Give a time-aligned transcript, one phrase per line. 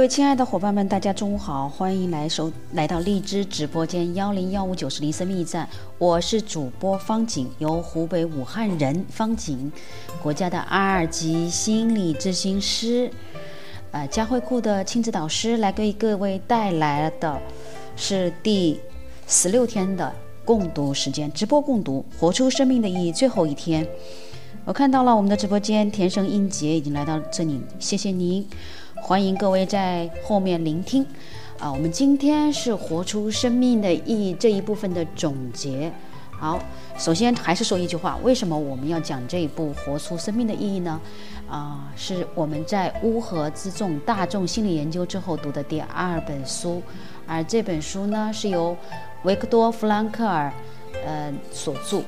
[0.00, 9.70] 各位亲爱的伙伴们，大家中午好，欢迎来收来到荔枝直播间幺零幺五九四零生命驿站，我是主播方景，由湖北武汉人方景，
[10.22, 13.10] 国家的二级心理咨询师，
[13.90, 17.38] 呃，佳慧库的亲子导师，来给各位带来的
[17.94, 18.80] 是第
[19.26, 20.10] 十六天的
[20.46, 23.86] 共读时间，直播共读，活出生命的意义，最后一天，
[24.64, 28.48] 我看到了我们的直播间，田生英杰已经来到这里，谢谢您。
[29.02, 31.04] 欢迎各位在后面聆听，
[31.58, 35.90] 啊，我们今天是活出生命的意义这一部分的总结。
[36.30, 36.60] 好，
[36.96, 41.00] 首先还是说一句话，为什么我们要讲这一部《活出生命的意义》呢？
[41.48, 46.80] 啊，是我们在乌合之众大众心理研究之后读的第二本书，
[47.26, 48.76] 而这本书呢是由
[49.24, 50.52] 维克多·弗兰克尔，
[51.04, 52.02] 呃所著。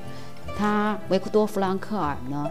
[0.56, 2.48] 他维克多·弗兰克尔呢，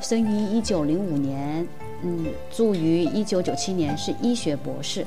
[0.00, 1.66] 生于一九零五年。
[2.02, 5.06] 嗯，著于一九九七年，是医学博士，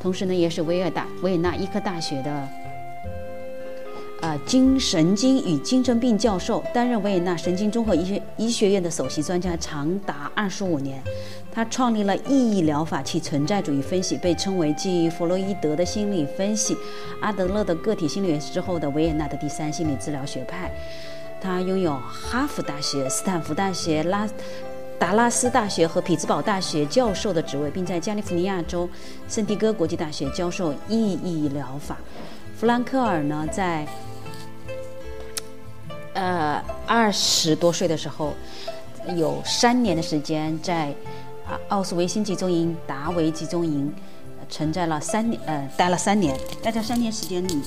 [0.00, 2.48] 同时呢，也是维尔大维也纳医科大学的
[4.20, 11.00] 啊精神经与精神病教授，担任维也纳神经综合医学医学院的首席专家长达二十五年。
[11.54, 16.76] 他创立了意义疗法，其存在主义分析被称为继弗洛伊德的心理分析、
[17.20, 20.72] 阿德勒的个体心理学之后的维也纳的第三心理治疗学派。
[21.40, 24.26] 他拥有哈佛大学、斯坦福大学、拉。
[25.02, 28.88] 达拉斯大学和匹兹堡大学教授的职位，并在加利福尼亚州
[29.28, 31.96] 圣地戈国际大学教授意义疗法。
[32.56, 33.84] 弗兰克尔呢，在
[36.14, 38.32] 呃二十多岁的时候，
[39.16, 40.94] 有三年的时间在
[41.48, 43.92] 啊奥斯维辛集中营、达维集中营
[44.48, 46.38] 存在了三年，呃待了三年。
[46.62, 47.60] 在这三年时间里，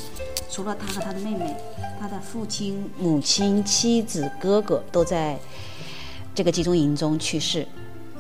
[0.50, 1.54] 除了他和他的妹妹，
[2.00, 5.38] 他的父亲、母亲、妻子、哥哥都在。
[6.36, 7.66] 这个集中营中去世，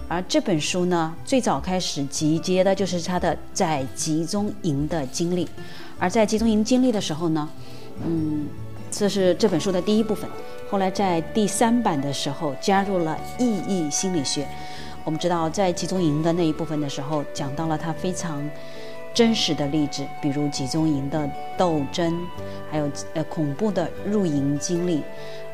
[0.07, 5.45] 而这本书呢，最早开始集结的就是他的在集中营的经历。
[5.99, 7.49] 而在集中营经历的时候呢，
[8.05, 8.47] 嗯，
[8.89, 10.29] 这是这本书的第一部分。
[10.69, 14.47] 后来在第三版的时候加入了意义心理学。
[15.03, 18.41] 我们知道，在集中营的那一部分的时候，讲到了他非常
[19.13, 22.17] 真实的例子，比如集中营的斗争，
[22.71, 25.01] 还有呃恐怖的入营经历。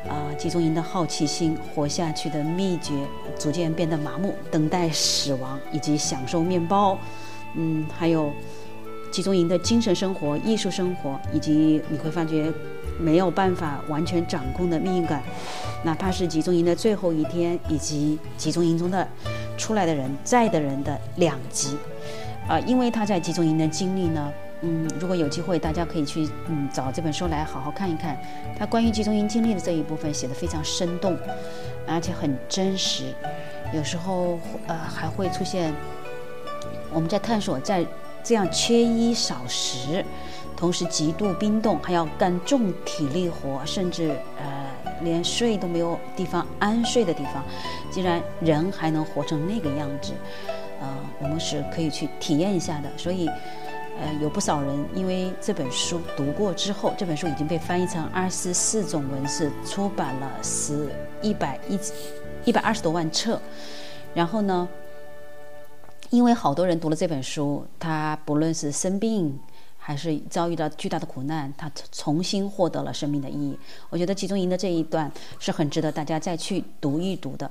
[0.08, 2.92] 啊，集中营的好奇心、活下去的秘诀，
[3.38, 6.98] 逐渐变得麻木，等待死亡，以及享受面包。
[7.54, 8.32] 嗯，还有
[9.12, 12.52] 集中营的精神生活、艺术生活，以及你会发觉
[12.98, 15.22] 没有办法完全掌控的命运感，
[15.84, 19.06] 哪怕是集中营的最后一天，以及集中营中的
[19.56, 21.76] 出来的人在的人的两极，
[22.48, 24.32] 啊，因为他在集中营的经历呢。
[24.64, 28.16] 嗯，如果有机会，大家可以去嗯找这本书来好好看一看。
[28.56, 31.18] 他关于集中营经历的这一部分写的非常生动，
[31.84, 33.12] 而且很真实。
[33.74, 35.74] 有时候呃还会出现
[36.92, 37.84] 我们在探索在
[38.22, 40.04] 这样缺衣少食，
[40.56, 44.44] 同时极度冰冻，还要干重体力活，甚至呃
[45.00, 47.42] 连睡都没有地方安睡的地方，
[47.90, 50.12] 竟然人还能活成那个样子，
[50.80, 50.86] 呃，
[51.18, 52.88] 我们是可以去体验一下的。
[52.96, 53.28] 所以。
[54.02, 60.88] 呃，有不少人因为这本书读过之后，这本书已经被翻译成二十四种文字，出版了十
[61.22, 61.78] 一百一
[62.44, 63.40] 一百二十多万册。
[64.12, 64.68] 然后呢，
[66.10, 69.38] 因为好多人读了这本书，他不论是生病
[69.78, 73.56] 还是遭遇到巨大的苦难，他重新获得了生命的意义。
[73.88, 77.48] 我觉得集中营的这一段是很值得大家再去读一读的。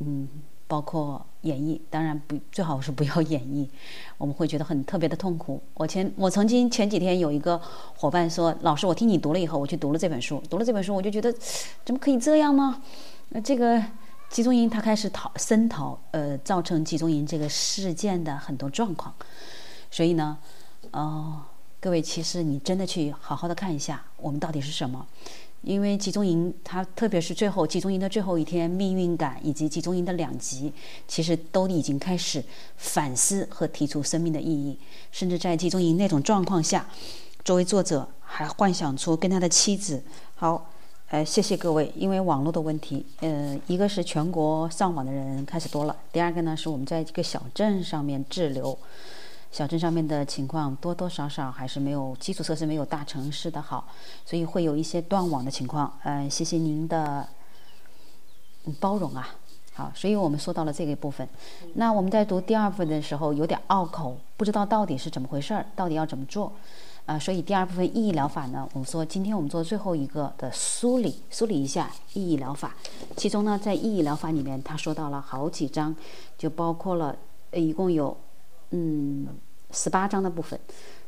[0.00, 0.28] 嗯。
[0.68, 3.68] 包括演绎，当然不最好是不要演绎，
[4.18, 5.62] 我们会觉得很特别的痛苦。
[5.74, 7.60] 我前我曾经前几天有一个
[7.94, 11.32] 伙伴说：“老师，我听你读了以后，我去读了这本书，读了这本书，我就觉得
[11.84, 12.82] 怎么可以这样呢？
[13.28, 13.80] 那这个
[14.28, 19.14] 集中营，他开始讨声讨，呃，造成集中营这个事件的很多状况。
[19.90, 20.36] 所以呢，
[20.90, 21.42] 哦，
[21.80, 25.06] 各位，其实你真的去好好的看一下，我们到底是什么。”
[25.66, 30.72] 因为集中营，它特别是最后集中营的最后一天，命运感以及集中营的两极，
[31.08, 32.42] 其实都已经开始
[32.76, 34.78] 反思和提出生命的意义。
[35.10, 36.86] 甚至在集中营那种状况下，
[37.44, 40.00] 作为作者还幻想出跟他的妻子。
[40.36, 40.70] 好，
[41.08, 41.92] 呃，谢谢各位。
[41.96, 48.78] 因为网络的问题，呃，一个是全国上网的人开始多了，第二个呢是我们在这个小镇上面滞留。
[49.56, 53.88] 小镇上面的情况多多少少还是没有基础设施没有大城市的好，
[54.22, 55.90] 所以会有一些断网的情况。
[56.04, 57.26] 嗯，谢谢您的
[58.78, 59.26] 包容啊。
[59.72, 61.26] 好，所以我们说到了这个部分。
[61.72, 66.52] 那我们在读第二部分的时候有点拗口，不知道到底是怎么回事儿，到底要怎么做
[67.06, 67.18] 啊？
[67.18, 72.74] 所以第二部分意义疗法呢，我们说今天我们做最后一个的梳理，梳理一下意义疗法。
[73.16, 75.96] 其中呢，在意义疗法里面，他说到了好几章，
[76.36, 77.16] 就包括了
[77.52, 78.14] 一共有
[78.72, 79.26] 嗯。
[79.70, 80.58] 十八章的部分，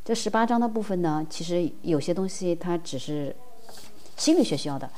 [0.05, 3.35] 这十八章的部分呢，其实有些东西它只是
[4.17, 4.91] 心理学需要的，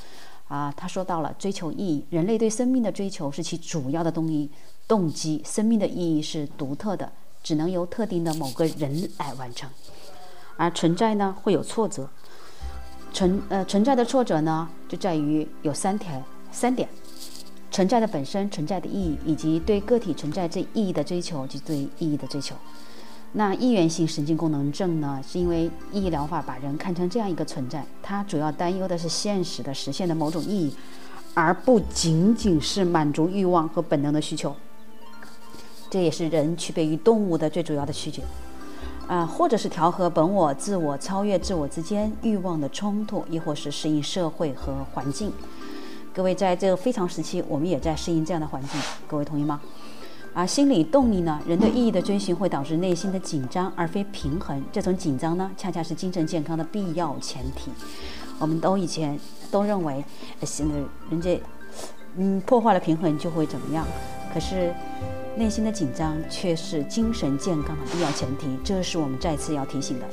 [0.49, 4.51] 啊，他说到了追求意义，人类对生命的追求是其主要的动力
[4.89, 9.71] 动机，生命的意义是独特的，只能由特定的某个人来完成，
[10.57, 12.09] 而存在呢会有挫折，
[13.13, 16.21] 存呃存在的挫折呢就在于有三条
[16.51, 16.89] 三点，
[17.71, 22.57] 存在的本身存在的意义，以及对个体存在这意义的追求及对意义的追求。
[23.33, 25.23] 那易源性神经功能症呢？
[25.25, 30.75] 是因为意义疗法把人看成这样一个存在，它主要担忧的是现实的实现的某种意义，
[31.33, 34.57] 而不仅仅是满足欲望和本能的需求。
[35.89, 38.25] 这也是人区别于动物的最主要的区别，
[39.07, 45.33] 啊，或者是调和本我、自我、超越自我之间欲望的冲突，亦或是适应社会和环境。
[46.13, 49.61] 各位在这个非常时期，我们也在适应这样的环境，各位同意吗？
[50.33, 51.41] 而心理动力呢？
[51.47, 54.63] 人对意义的追寻会导致内心的紧张，而非平衡。
[54.71, 57.71] 这种紧张呢，恰恰是精神健康的必要前提。
[58.39, 59.19] 我们都以前
[59.51, 60.05] 都认为，
[60.39, 60.75] 呃现在
[61.11, 61.43] 人家，
[62.17, 63.85] 嗯，破坏了平衡就会怎么样？
[64.33, 64.73] 可是，
[65.37, 68.47] 内心的紧张却是精神健康的必要前提。
[68.63, 70.07] 这是我们再次要提醒的。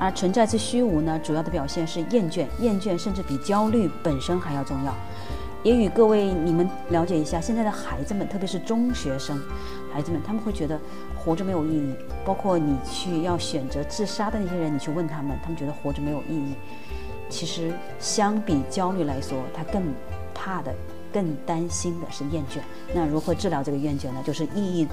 [0.00, 1.18] 而存在之虚无呢？
[1.20, 4.92] 主要的表现是厌倦，厌倦甚至比焦虑本身还要重要。
[5.62, 9.40] 也与各位你们了解一下，现在的孩子们，特别是中学生，
[9.92, 10.78] 孩子们他们会觉得
[11.16, 11.94] 活着没有意义。
[12.24, 16.54] 包括你去要选择自杀的那些人，你去问他们，他们觉得活着没有意义。
[17.28, 19.82] 其实相比焦虑来说，他更
[20.32, 20.72] 怕的、
[21.12, 22.60] 更担心的是厌倦。
[22.94, 24.22] 那如何治疗这个厌倦呢？
[24.24, 24.86] 就是意义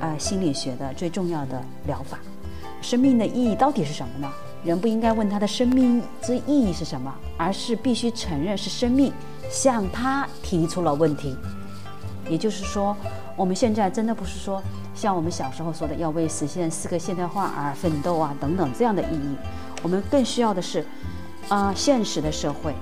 [0.00, 2.18] 啊，心理学的最重要的疗法。
[2.80, 4.30] 生命的意义到底是什么呢？
[4.64, 9.12] 人不应该问他的生命之意义是什么，而是必须承认是生命
[9.50, 11.36] 向他提出了问题。
[12.28, 12.96] 也就是说，
[13.36, 14.62] 我们现在真的不是说
[14.94, 19.36] 像我们小时候说的要为实现四个现代化而奋斗啊等等这样的意义。
[19.82, 20.84] 我们更需要的是，
[21.48, 22.72] 啊，现实的社会，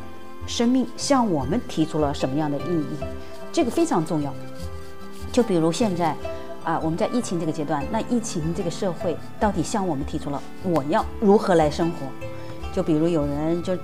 [0.46, 2.96] 生命向我们提出了什么样的意义？
[3.50, 4.32] 这个非常重要。
[5.32, 6.14] 就比如现在。
[6.70, 12.06] 啊，我们在疫情这个阶段，那疫情这个社会到底向我们提出了我要如何来生活？
[12.72, 13.76] 就比如有人就，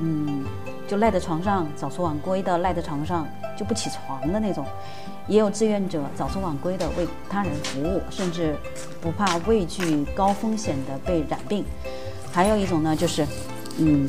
[0.00, 0.44] 嗯，
[0.88, 3.24] 就赖在床上早出晚归的，赖在床上
[3.56, 4.64] 就不起床的那种；
[5.28, 8.56] 也有志愿者早出晚归的为他人服务，甚至
[9.00, 11.64] 不怕畏惧高风险的被染病。
[12.32, 13.24] 还有一种呢，就是
[13.78, 14.08] 嗯，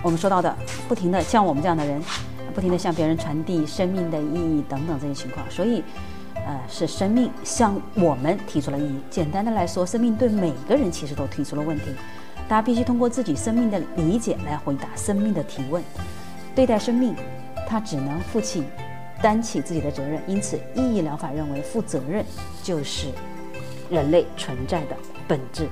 [0.00, 0.56] 我们说到的，
[0.86, 2.00] 不停的像我们这样的人，
[2.54, 5.44] 不停的向别人传递生命的意义等等这些情况。
[5.50, 5.82] 所以，
[6.46, 9.00] 呃，是生命向我们提出了意义。
[9.10, 11.86] 简单的来说，生命对每个人其实都提出了问题。
[12.48, 15.82] 大家必须通过自己生命的理解来回答生命的提问。
[16.54, 17.16] 对待生命，
[17.68, 18.62] 他只能负起、
[19.20, 20.22] 担起自己的责任。
[20.28, 22.24] 因此，意义疗法认为，负责任
[22.62, 23.08] 就是
[23.90, 25.68] 人类存在的本质。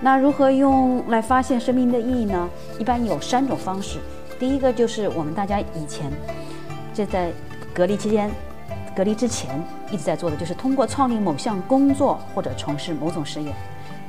[0.00, 2.48] 那如何用来发现生命的意义呢？
[2.78, 3.98] 一般有三种方式。
[4.38, 6.08] 第一个就是我们大家以前
[6.94, 7.32] 就在
[7.74, 8.30] 隔离期间、
[8.94, 13.52] 隔离之前一直在做的，就是通过创立某项工作或者从事某种事业。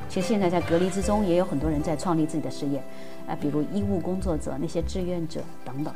[0.08, 2.82] 其实现在在隔离之中，也有很多人在创立自己的事业，
[3.28, 5.94] 啊，比如医务工作者、那些志愿者等等。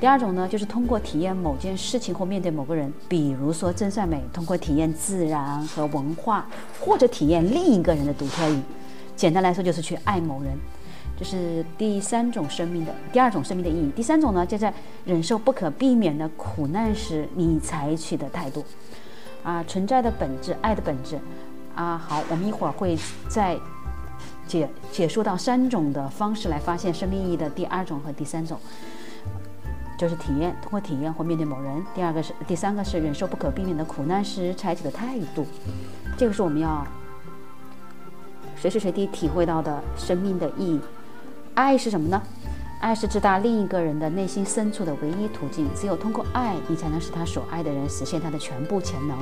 [0.00, 6.48] 第二种呢，就是通过体验某件事情或面对某个人，比如说真善美，通过体验自然和文化，
[6.80, 8.62] 或者体验另一个人的独特意义。
[9.14, 10.52] 简单来说，就是去爱某人。
[11.16, 13.88] 这是第三种生命的第二种生命的意义。
[13.94, 18.64] 第三种呢，就在忍受不可避免的苦难时，你采取的态度。
[19.44, 21.20] 啊，存在的本质，爱的本质。
[21.76, 22.96] 啊，好，我们一会儿会
[23.28, 23.58] 再
[24.46, 28.58] 解解说到三种的方式来发现生命意义的第二种和第三种，
[29.98, 31.84] 就是体验，通过体验或面对某人。
[31.94, 35.44] 第二个是，第三个是忍受不可避免的苦难时采取的态度，
[36.16, 36.86] 这个是我们要
[38.56, 40.80] 随时随地体会到的生命的意义。
[41.54, 42.22] 爱是什么呢？
[42.84, 45.66] 爱是直达另一个人的内心深处的唯一途径。
[45.74, 49.16] 只有通过爱，你才能使他所爱的人实现他的全部潜能。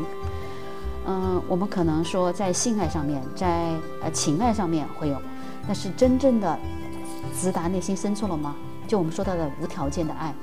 [1.07, 3.69] 嗯，我们可能说在性爱上面，在
[4.03, 5.23] 呃情爱上面会有，
[5.65, 6.59] 但是真正的
[7.41, 8.57] 直达内心深处了吗？
[8.89, 10.35] 就我们说到的无条件的爱，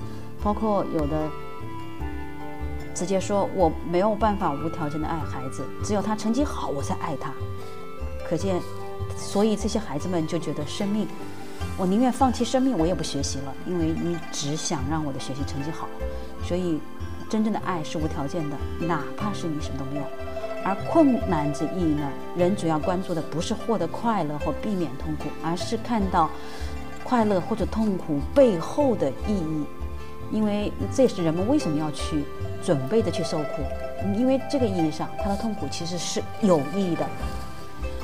[0.42, 1.30] 包括有的
[2.96, 7.34] 直接说我没有办法无条件的爱孩子，只有他成绩好我才爱他。
[8.30, 8.62] 可见，
[9.18, 11.06] 所以这些孩子们就觉得生命，
[11.80, 15.88] 我宁愿放弃生命，我也不学习了，因为你只想让我的学习成绩好。
[16.44, 16.78] 所以，
[17.30, 20.04] 真正的爱是无条件的，哪怕是你什么都没有。
[20.66, 22.12] 而困难之意呢？
[22.36, 26.30] 人主要关注的不是获得快乐或避免痛苦，而是看到
[27.02, 29.64] 快乐或者痛苦背后的意义。
[30.34, 32.26] 因为这也是人们为什么要去
[32.62, 33.64] 准备的去受苦。
[34.18, 37.08] 因为这个意义上，他的痛苦其实是有意义的。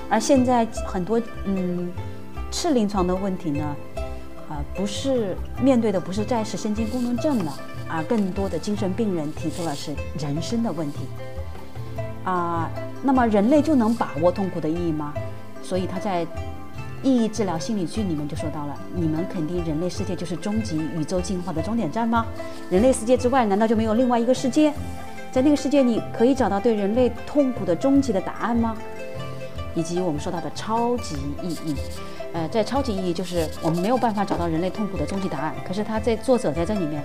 [0.10, 1.92] 而现在很多嗯
[2.56, 3.76] 次临床的问题呢，
[4.48, 7.54] 啊，不是面对的不是暂时神经功能症了，
[7.90, 11.00] 而更多的精神病人提出了是人生的问题。
[12.24, 12.72] 啊，
[13.04, 15.14] 那么人类就能把握痛苦的意义吗？
[15.62, 16.26] 所以他在
[17.04, 22.26] 意义治疗心理剧里面就说到了：你们肯定人类世界就是终极宇宙进化的终点站吗？
[22.70, 24.74] 人类世界之外难道就没有另外一个世界？
[25.30, 28.78] 在那个世界里可以找到对人类痛苦的终极的答案吗？
[29.76, 31.76] 以及我们说到的超级意义，
[32.36, 35.56] 呃，在超级意义就是我们没有办法找到人类痛苦的终极答案。
[35.66, 37.02] 可是他在作者在这里面。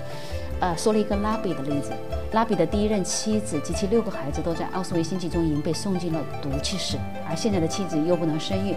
[0.61, 1.91] 呃，说了一个拉比的例子。
[2.33, 8.77] 拉比的第一任妻子及其六个孩子都在奥斯维辛集中营被送进了毒气室，而现在的妻子又不能生育。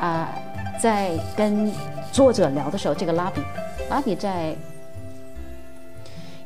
[0.00, 0.32] 啊，
[0.80, 1.70] 在跟
[2.10, 3.42] 作者聊的时候，这个拉比，
[3.90, 4.56] 拉比在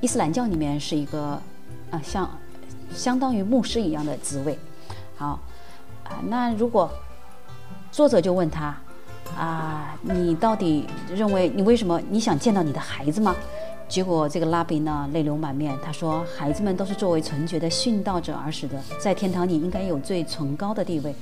[0.01, 1.41] 伊斯兰教里面是一个
[1.93, 2.29] 啊，像
[2.93, 4.59] 相当于牧师一样的职位。
[5.17, 5.39] 好，
[6.03, 6.91] 啊，那如果
[7.93, 8.77] 作者就问他，
[9.37, 13.35] 啊，你到底认为你为什么你想见到你的孩子吗？
[13.89, 21.15] 结果这个拉比呢泪流满面，他说：“孩子们都是作为纯洁的殉道者而死的，在天堂里应该有最崇高的地位。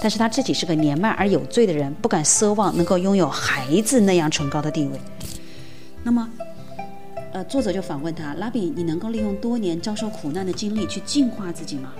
[0.00, 4.98] 但是他自己是个年迈而有罪的人，不敢奢望能够拥有孩子那样崇高的地位。”
[6.02, 6.26] 那么，
[7.32, 11.92] 呃，作者就反问他：“拉比，你能够利用多年遭受苦难的经历去净化自己吗？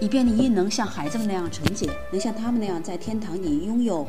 [0.00, 4.06] 以便你亦能像孩子们那样纯洁，能像他们那样在天堂里拥有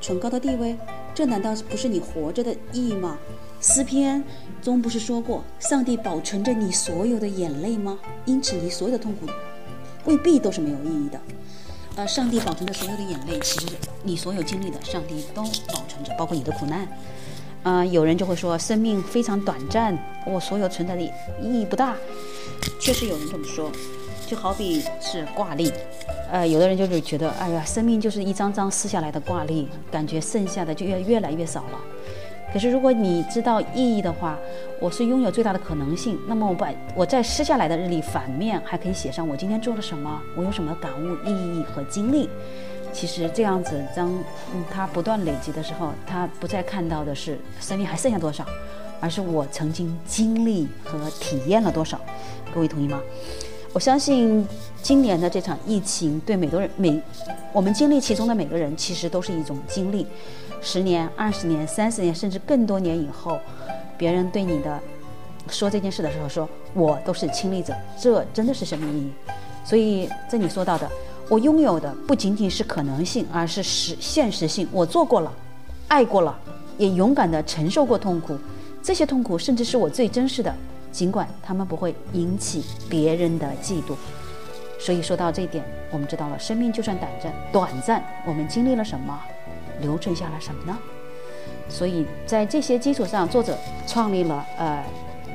[0.00, 0.76] 崇高的地位？”
[1.14, 3.16] 这难道不是你活着的意义吗？
[3.60, 4.22] 诗篇
[4.60, 7.98] 中不是说过，上帝保存着你所有的眼泪吗？
[8.26, 9.26] 因此，你所有的痛苦
[10.04, 11.18] 未必都是没有意义的。
[11.96, 13.66] 呃，上帝保存着所有的眼泪，其实
[14.02, 16.86] 你所有经历的，上帝都保存着，包括你的苦难。
[17.62, 19.96] 啊，有人就会说，生命非常短暂，
[20.26, 21.10] 我所有存在的意
[21.42, 21.96] 义不大。
[22.78, 23.72] 确实有人这么说，
[24.26, 25.72] 就好比是挂历。
[26.30, 31.78] 呃，有的人就是觉得，哎呀，生命就是一张张撕下来的挂历，感觉剩下的就越越来越少了。
[32.52, 34.36] 可是如果你知道意义的话，
[34.80, 36.18] 我是拥有最大的可能性。
[36.26, 42.28] 那么我把我在撕下来的日历反面还可以写上我今天做了什么，我有什么感悟、意义和经历。
[42.92, 44.08] 其实这样子，当
[44.54, 48.44] 嗯它不断累积的时候，它不再看到的是生命还剩下多少，
[49.00, 52.00] 而是我曾经经历和体验了多少。
[52.54, 53.00] 各位同意吗？
[53.76, 54.42] 我相信
[54.80, 56.98] 今年的这场疫情对每个人每
[57.52, 60.06] 我们经历其中的每个人，其实都是一种经历。
[60.62, 63.38] 十年、二十年、三十年，甚至更多年以后，
[63.98, 64.80] 别人对你的
[65.50, 69.12] 说这件事的时候，说我都是亲历者，这真的是生命意义。
[69.62, 70.90] 所以这里说到的，
[71.28, 74.66] 我拥有的不仅仅是可能性，而是实现实性。
[74.72, 75.30] 我做过了，
[75.88, 76.34] 爱过了，
[76.78, 78.38] 也勇敢地承受过痛苦，
[78.82, 80.54] 这些痛苦甚至是我最真实的。
[80.96, 83.94] 尽管他们不会引起别人的嫉妒，
[84.80, 89.20] 所以说到这一点，我们知道了，生命就算短暂，短暂，我们经历了什么，
[89.82, 90.78] 留存下了什么呢？
[91.68, 94.82] 所以在这些基础上，作者创立了呃，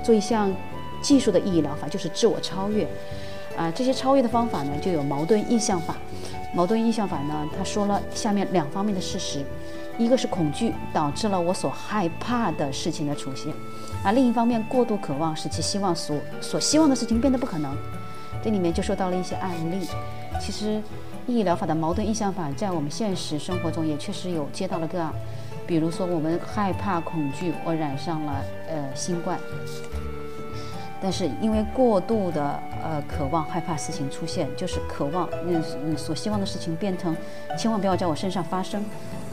[0.03, 0.51] 做一项
[0.99, 2.88] 技术的意义疗法，就是自我超越。
[3.55, 5.95] 啊，这些超越的方法呢，就有矛盾意向法。
[6.55, 9.45] 矛盾意向法呢，他说了下面两方面的事实：
[9.99, 13.53] 一个是恐惧导致了我所害怕的事情的出现。
[14.04, 17.76] 而另一方面，过度渴望使其希望所所希望的事情变得不可能。
[18.43, 19.88] 这里面就说到了一些案例。
[20.39, 20.82] 其实，
[21.28, 25.14] 意义疗法的矛盾意向法在我们现实生活中也确实有接到了个案。
[25.68, 28.34] 比如说，我们害怕恐惧，我染上了
[28.68, 29.38] 呃新冠。
[30.99, 37.16] 但是因为过度的呃渴望，害怕事情出现，就是渴望嗯嗯所希望的事情变成，
[37.58, 38.84] 千万不要在我身上发生。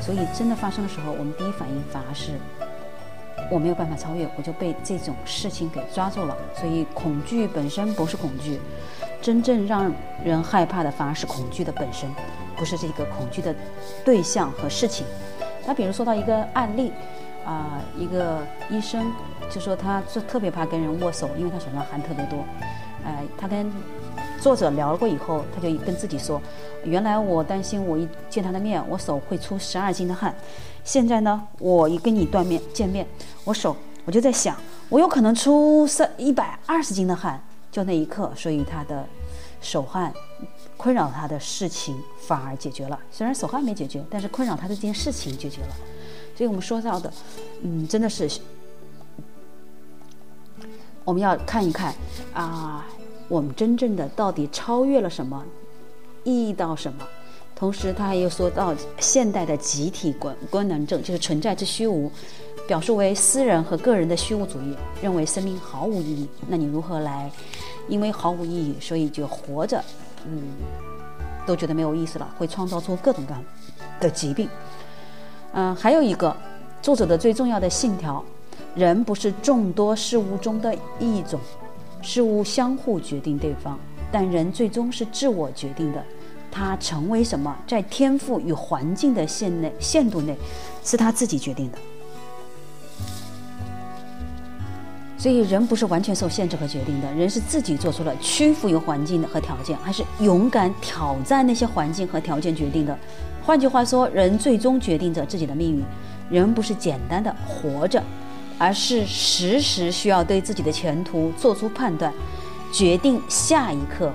[0.00, 2.32] 所以真的发生的时候，我们第一反应反而是。
[3.50, 6.36] 我没有办法超越，我就被这种事情给抓住了。
[6.54, 8.60] 所以恐惧本身不是恐惧，
[9.20, 9.92] 真正让
[10.24, 12.08] 人害怕的反而是恐惧的本身，
[12.56, 13.54] 不是这个恐惧的
[14.04, 15.06] 对象和事情。
[15.66, 16.92] 那比如说到一个案例，
[17.44, 18.40] 啊，一个
[18.70, 19.12] 医生
[19.50, 22.44] 就说他是特别怕跟人握手，因为他手上汗特别多。
[23.04, 23.70] 呃，他跟
[24.40, 26.40] 作者聊过以后，他就跟自己说，
[26.84, 30.34] 原来我担心我一见他的面，我手会出十二斤的汗。
[30.88, 33.06] 现在呢，我一跟你断面见面，
[33.44, 33.76] 我手
[34.06, 34.56] 我就在想，
[34.88, 37.38] 我有可能出三一百二十斤的汗，
[37.70, 39.04] 就那一刻，所以他的
[39.60, 40.10] 手汗
[40.78, 41.94] 困扰他的事情
[42.26, 42.98] 反而解决了。
[43.12, 45.76] 虽然手汗没解决，但是困扰他的这件事情解决了。
[46.34, 47.12] 所以我们说到的，
[47.60, 48.26] 嗯，真的是
[51.04, 51.94] 我们要看一看
[52.32, 52.86] 啊，
[53.28, 55.44] 我们真正的到底超越了什么，
[56.24, 57.06] 意义到什么。
[57.58, 62.08] 同时，他还又说到现代的集体观观能症，就是存在之虚无，
[62.68, 66.28] 表述为私人和个人的虚无主义，认为生命毫无意义。
[66.46, 67.28] 那你如何来？
[67.88, 69.82] 因为毫无意义，所以就活着，
[70.24, 70.40] 嗯，
[71.44, 73.44] 都觉得没有意思了，会创造出各种各样
[73.98, 74.48] 的疾病。
[75.52, 76.36] 嗯，还有一个
[76.80, 78.24] 作者的最重要的信条：
[78.76, 81.40] 人不是众多事物中的一种，
[82.02, 83.76] 事物相互决定对方，
[84.12, 86.04] 但人最终是自我决定的。
[86.50, 90.36] 他成为什么，在天赋与环境的限内限度内，
[90.84, 91.78] 是他自己决定的。
[95.16, 102.96] 所以，人不是完全受限制和决定的，人是自己做出了屈服于环境的和条件，还是勇敢挑战那些环境和条件决定的。
[103.44, 105.84] 换句话说，人最终决定着自己的命运。
[106.30, 108.00] 人不是简单的活着，
[108.58, 112.12] 而是时时需要对自己的前途做出判断，
[112.72, 114.12] 决定下一刻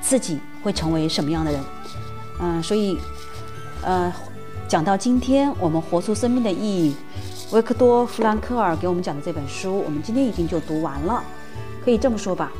[0.00, 0.38] 自己。
[0.64, 1.60] 会成为什么样的人？
[2.40, 2.98] 嗯，所以，
[3.82, 4.12] 呃，
[4.66, 6.96] 讲到今天我们活出生命的意义，
[7.52, 11.22] 维克多·弗兰克尔给我们讲的这本书，我们今天已经就读完了。
[11.84, 12.50] 可以这么说吧，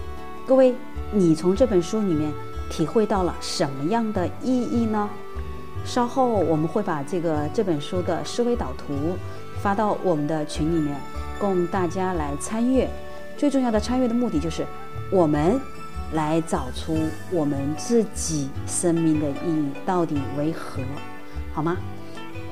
[0.46, 0.74] 各位，
[1.10, 2.30] 你从这本书里面
[2.70, 5.08] 体会到了什么样的意义呢？
[5.84, 9.16] 稍后我们会把这个这本书的思维导图
[9.60, 10.94] 发到我们的群里面，
[11.38, 12.88] 供大家来参阅。
[13.36, 14.64] 最重要的参阅的目的就是
[15.10, 15.60] 我们。
[16.12, 16.96] 来找出
[17.30, 20.82] 我们自己生命的意义到底为何，
[21.52, 21.76] 好吗？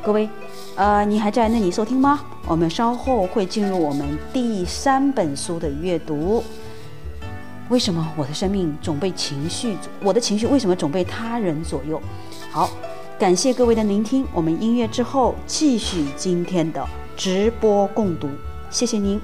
[0.03, 0.29] 各位，
[0.75, 2.21] 呃，你还在那里收听吗？
[2.49, 6.43] 我们稍后会进入我们第三本书的阅读。
[7.69, 12.03] 为什么我的生命总被情绪，我的情绪为什么总被他人左右？
[12.51, 12.69] 好，
[13.17, 14.27] 感谢各位的聆听。
[14.35, 16.85] 我们音乐之后继续今天的
[17.17, 18.29] 直播共读。
[18.71, 19.21] 谢谢您，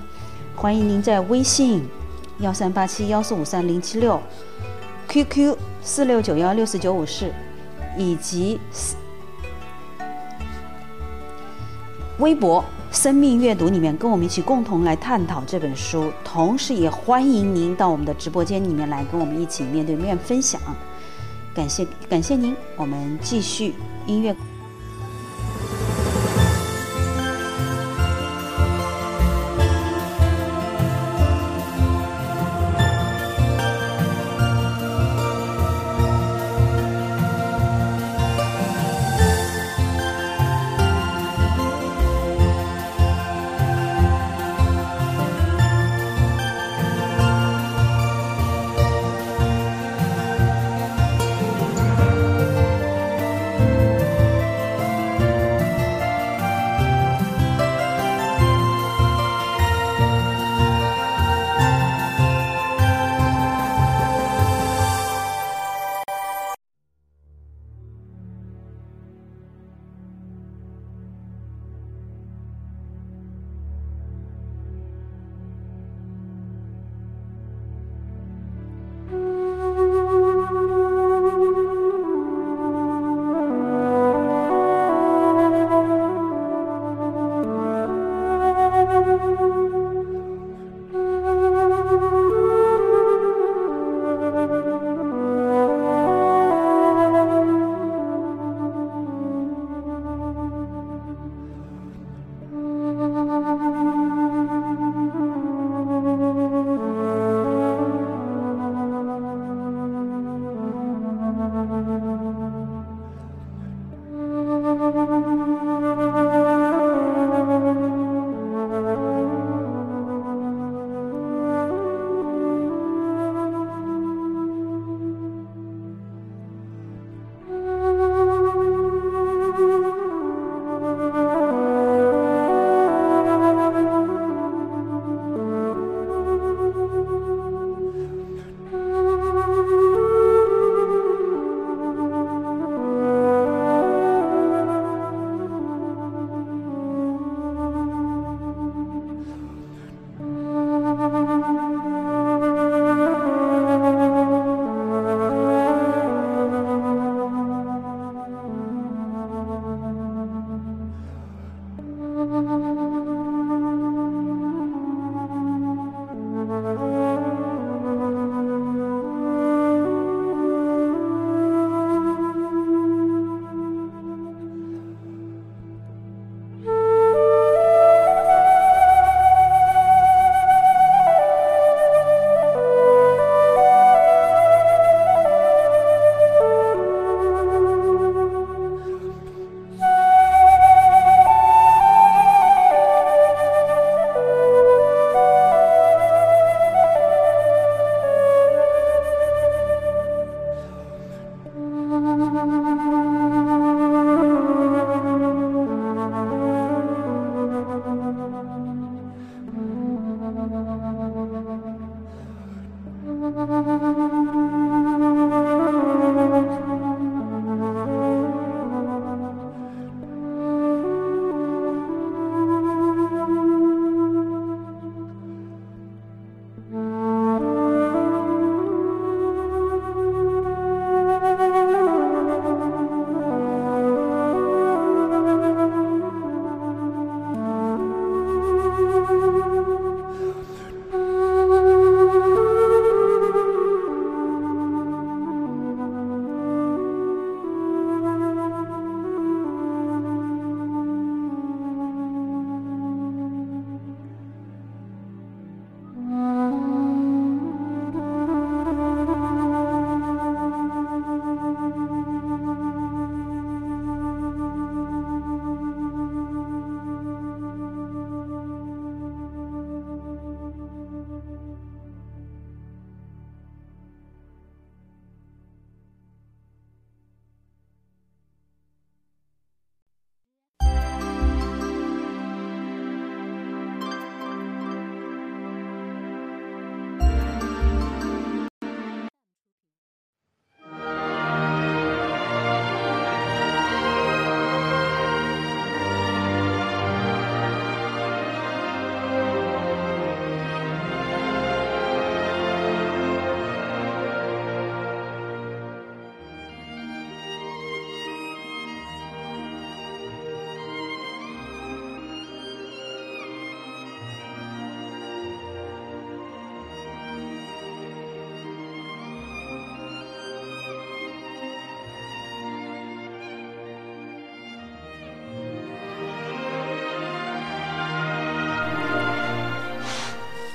[0.55, 1.89] 欢迎您在微信。
[2.41, 4.21] 幺三八七幺四五三零七六
[5.09, 7.33] ，QQ 四六九幺六四九五四，
[7.97, 8.61] 以及
[12.19, 20.61] 微博“生命阅读”里面跟我们一起共同来探讨这本书，同时也欢迎您到我们的直播间里面来跟我们一起面对面分享。
[21.53, 23.75] 感谢感谢您，我们继续
[24.07, 24.35] 音乐。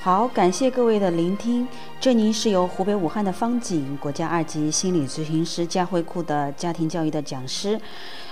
[0.03, 1.65] 好，感谢各位的聆听。
[1.97, 7.79] 这里是由湖北武汉的方景，国家二级心理咨询师佳慧库的家庭教育的讲师，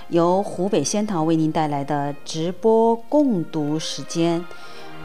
[0.08, 4.44] 由湖北仙桃为您带来的直播共读时间。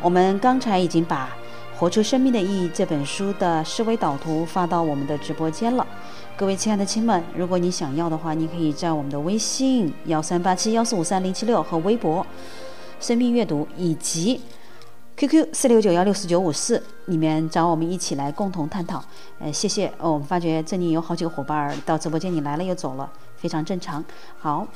[0.01, 1.29] 我们刚才已经把
[1.79, 5.87] 《活出生命的意义》这本书的思维导图发到我们的直播间了。
[6.35, 12.27] 各位亲爱的亲们，如果你想要的话，你可以在我们的微信幺三八七幺四五三零七六和微博
[12.99, 14.41] “生命阅读”以及。
[15.17, 19.03] QQ 四六九幺六四九五四里面找我们一起来共同探讨。
[19.39, 19.87] 呃，谢谢。
[19.97, 24.05] 哦，我们发觉这里有好几个伙伴到直播间里来了又走了，非常正常。
[24.37, 24.67] 好，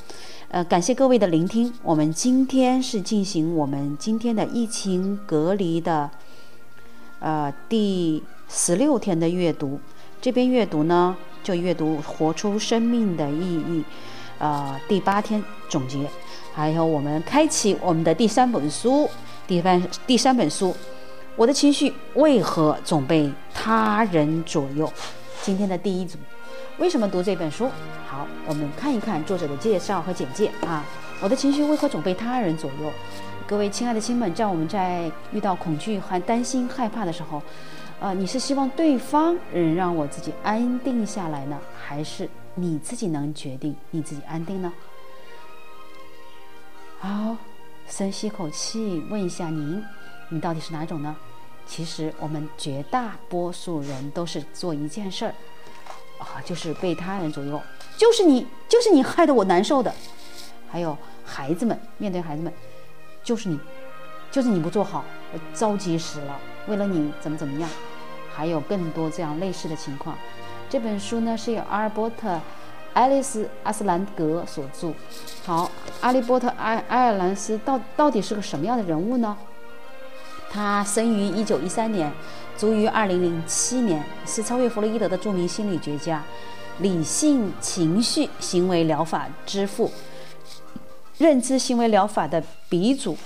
[0.48, 1.72] 呃，感谢各位的聆听。
[1.84, 6.10] 我们今天是进行我们今天的疫情隔离的
[7.20, 9.78] 呃第十六天的阅读。
[10.20, 13.80] 这边阅读呢，就阅读《活出生命的意义》
[14.40, 16.10] 呃第八天总结，
[16.52, 19.08] 还有我们开启我们的第三本书。
[19.46, 20.74] 第三第三本书，
[21.36, 24.90] 我的情绪为何总被他人左右？
[25.42, 26.16] 今天的第一组，
[26.78, 27.68] 为什么读这本书？
[28.06, 30.84] 好，我们看一看作者的介绍和简介啊。
[31.20, 32.90] 我的情绪为何总被他人左右？
[33.46, 37.42] 各位亲爱的亲们，在我们在遇到恐惧、还担心、害怕的时候，
[38.00, 44.72] 呃，你是希望对方能让我自己安定下来呢，还是你自己能决定你自己安定呢？
[47.00, 47.36] 好。
[47.92, 49.84] 深吸口气，问一下您，
[50.30, 51.14] 你到底是哪种呢？
[51.66, 55.34] 其实我们绝大多数人都是做一件事儿，
[56.18, 57.60] 啊，就是被他人左右，
[57.98, 59.92] 就是你，就是你害得我难受的。
[60.70, 62.50] 还有孩子们，面对孩子们，
[63.22, 63.60] 就是你，
[64.30, 67.68] 就是你不做好，我着急死了，为了你怎么怎么样。
[68.34, 70.16] 还有更多这样类似的情况。
[70.70, 72.40] 这本书呢是由阿尔伯特。
[72.94, 74.92] 爱丽丝·阿斯兰格所著。
[75.44, 75.70] 好，
[76.00, 79.36] 阿利波特·埃埃尔兰斯到到底是个什么样的人物呢？
[80.50, 82.12] 他生于一九一三年，
[82.58, 86.22] 卒于二零零七年，是超越弗洛伊德的著名心理学家，
[86.80, 89.90] 理性情绪行为疗法之父，
[91.16, 93.16] 认知行为疗法的鼻祖。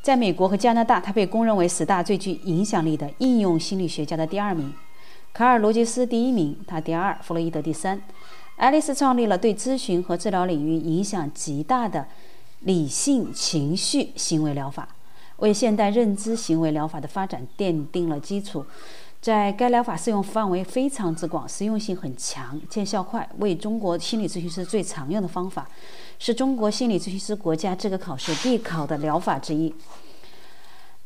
[0.00, 4.72] 在美国和加拿大，他被公认为十大最具影响力的应用心理学家的第二名。
[5.34, 8.02] 卡尔·罗杰斯第一名，他第二，弗洛伊德第三。
[8.56, 12.06] 爱丽丝创立了对咨询和治疗领域影响极大的
[12.60, 14.88] 理性情绪行为疗法，
[15.38, 18.64] 为现代认知行为疗法的发展奠定了基础。
[19.20, 25.68] 在该疗法适用范围非常之广，实用性很强，见效快，为中国心理咨询师最常用的方法，
[26.18, 29.72] 是中国心理咨询师国家资格考试必考的疗法之一。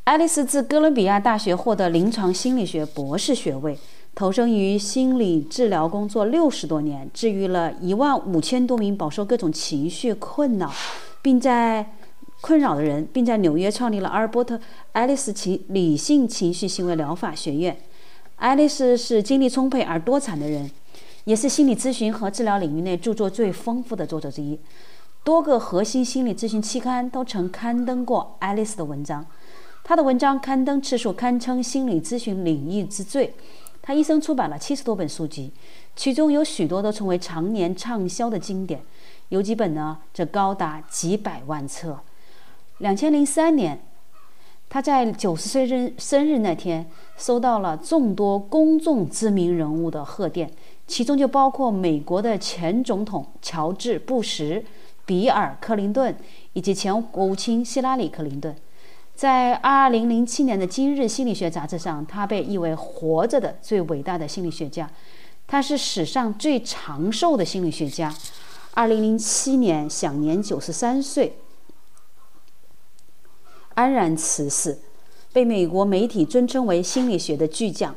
[0.04, 3.78] 爱丽丝自哥伦比亚大学获得临床心理学博士学位。
[4.16, 10.72] 投身于心理治疗工作六十多年，治愈了一万五千多名饱受各种情绪困扰，
[11.20, 11.92] 并在
[12.40, 14.56] 困扰的人，并在纽约创立了阿尔伯特·
[14.92, 17.76] 爱丽丝情理性情绪行为疗法学院。
[18.36, 20.70] 爱丽丝是精力充沛而多产的人，
[21.24, 24.58] 也是心理咨询和治疗领域内著作最丰富的作者之一。
[25.24, 29.26] 多个核心心理咨询期刊都曾刊登过爱丽丝的文章，
[29.84, 33.34] 她的文章刊登次数堪称心理咨询领域之最。
[33.86, 35.52] 他一生出版了七十多本书籍，
[35.94, 38.80] 其中有许多都成为常年畅销的经典，
[39.28, 41.96] 有几本呢，则高达几百万册。
[42.78, 43.80] 两千零三年，
[44.68, 50.50] 他在九十岁生生日那天，收到了众多公众知名人物的贺电，
[50.88, 54.64] 其中就包括美国的前总统乔治·布什、
[55.04, 56.16] 比尔·克林顿
[56.54, 58.52] 以及前国务卿希拉里·克林顿。
[59.16, 64.90] 在二零零七年的《今日心理学》杂志上，他被誉为活着的最伟大的心理学家。
[65.46, 68.14] 他是史上最长寿的心理学家。
[68.74, 71.38] 二零零七年享年九十三岁，
[73.72, 74.80] 安然辞世，
[75.32, 77.96] 被美国媒体尊称为心理学的巨匠。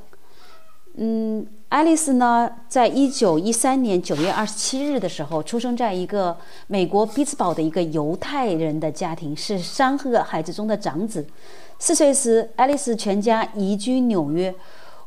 [1.00, 1.48] 嗯。
[1.70, 6.36] 爱丽丝呢，在一九一三年九月二十七日的时候，出生在一个
[6.66, 11.24] 美国匹兹堡的一个犹太人的家庭，是三个孩子中的长子。
[11.78, 14.52] 四岁时，爱丽丝全家移居纽约。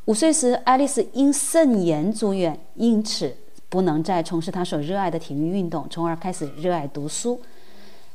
[0.04, 3.34] 五岁时，爱丽丝因肾炎住院，因此
[3.68, 7.40] 不能再从事她所热爱的体育运动，从而开始热爱读书。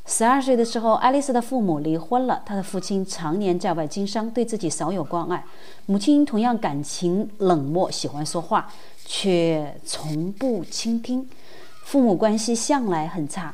[0.10, 2.42] 十二岁的时候，爱丽丝的父母离婚了。
[2.46, 5.44] 她的父亲常年在外经商，对自己少有关爱；
[5.86, 8.72] 母亲同样感情冷漠，喜欢说话，
[9.06, 11.30] 却从不倾听。
[11.84, 13.54] 父母关系向来很差。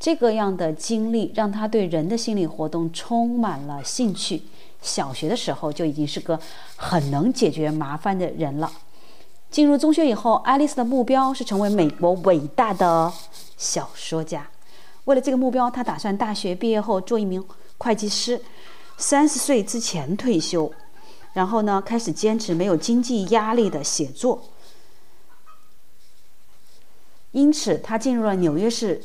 [0.00, 4.42] 这个样的经历让她对人的心理活动充满了兴趣。
[4.80, 6.40] 小学的时候就已经是个
[6.76, 8.72] 很能解决麻烦的人了。
[9.50, 13.12] 进入中学以后，爱丽丝的目标是成为美国伟大的
[13.58, 14.46] 小说家。
[15.04, 17.44] 为了这个目标，他打算大学毕业后做一名
[17.78, 18.40] 会计师，
[18.96, 20.72] 三十岁之前退休。
[21.34, 24.42] 然后呢，开始坚持没有经济压力的写作。
[27.32, 29.02] 因此，他进入了纽约市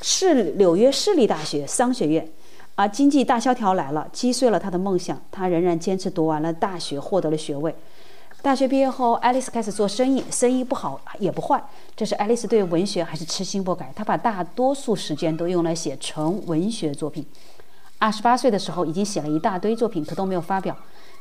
[0.00, 2.26] 市纽约市立大学商学院。
[2.76, 5.20] 而经济大萧条来了，击碎了他的梦想。
[5.30, 7.74] 他仍然坚持读完了大学，获得了学位。
[8.42, 11.62] 大学毕业后，爱丽丝开始做生意，生意不好也不坏。
[11.94, 13.92] 这是爱丽丝对文学还是痴心不改。
[13.94, 17.26] 她把大多数时间都用来写纯文学作品。
[17.98, 20.74] 二十八岁的时候，已经写了一大堆作品，可都没有发表。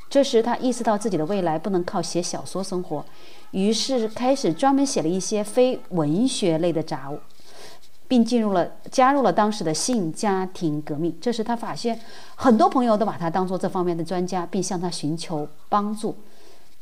[0.09, 3.03] 这时，他意识到自己的未来不能靠写小说生活，
[3.51, 7.19] 于是开始专门写了一些非文学类的杂物，
[8.07, 11.15] 并进入了加入了当时的性家庭革命。
[11.19, 11.99] 这时，他发现
[12.35, 16.15] 很多朋友都把他当做这方面的专家，并向他寻求帮助。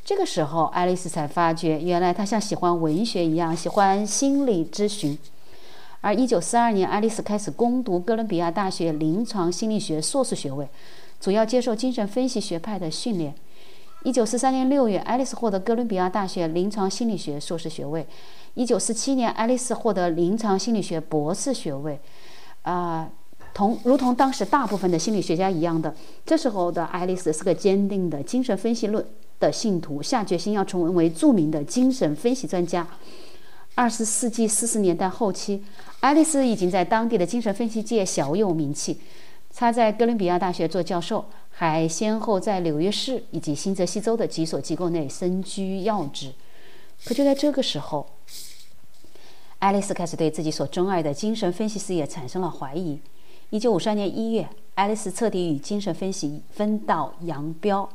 [0.08, 5.18] 这个时候，爱丽丝才发觉，原来她像喜欢文学一样喜欢心理咨询。
[6.00, 10.66] 而1942年，爱丽丝开始攻读哥伦比亚大学临床心理学硕士学位，
[11.20, 13.34] 主要接受精神分析学派的训练。
[14.04, 18.06] 1943年6月，爱丽丝获得哥伦比亚大学临床心理学硕士学位。
[18.54, 22.00] 1947年，爱丽丝获得临床心理学博士学位。
[22.62, 23.10] 啊，
[23.52, 25.94] 同如同当时大部分的心理学家一样的，
[26.24, 29.04] 这时候的爱丽丝是个坚定的精神分析论。
[29.40, 32.86] 的信徒下决心要成为著名的精神分析专家。
[33.74, 35.62] 二十世纪四十年代后期，
[36.00, 38.98] 爱丽丝已经在当地的精神分析界小有名气。
[39.54, 46.32] 她在哥伦比亚大学做教授，还先后在纽约市以及新泽西州的几所机构内身居要职。
[47.04, 48.06] 可就在这个时候，
[49.60, 53.00] 爱丽丝开始对自己所钟爱的精神分析事业产生了怀疑。
[53.50, 57.88] 一九五三年一月，爱丽丝彻底与精神分析分道扬镳。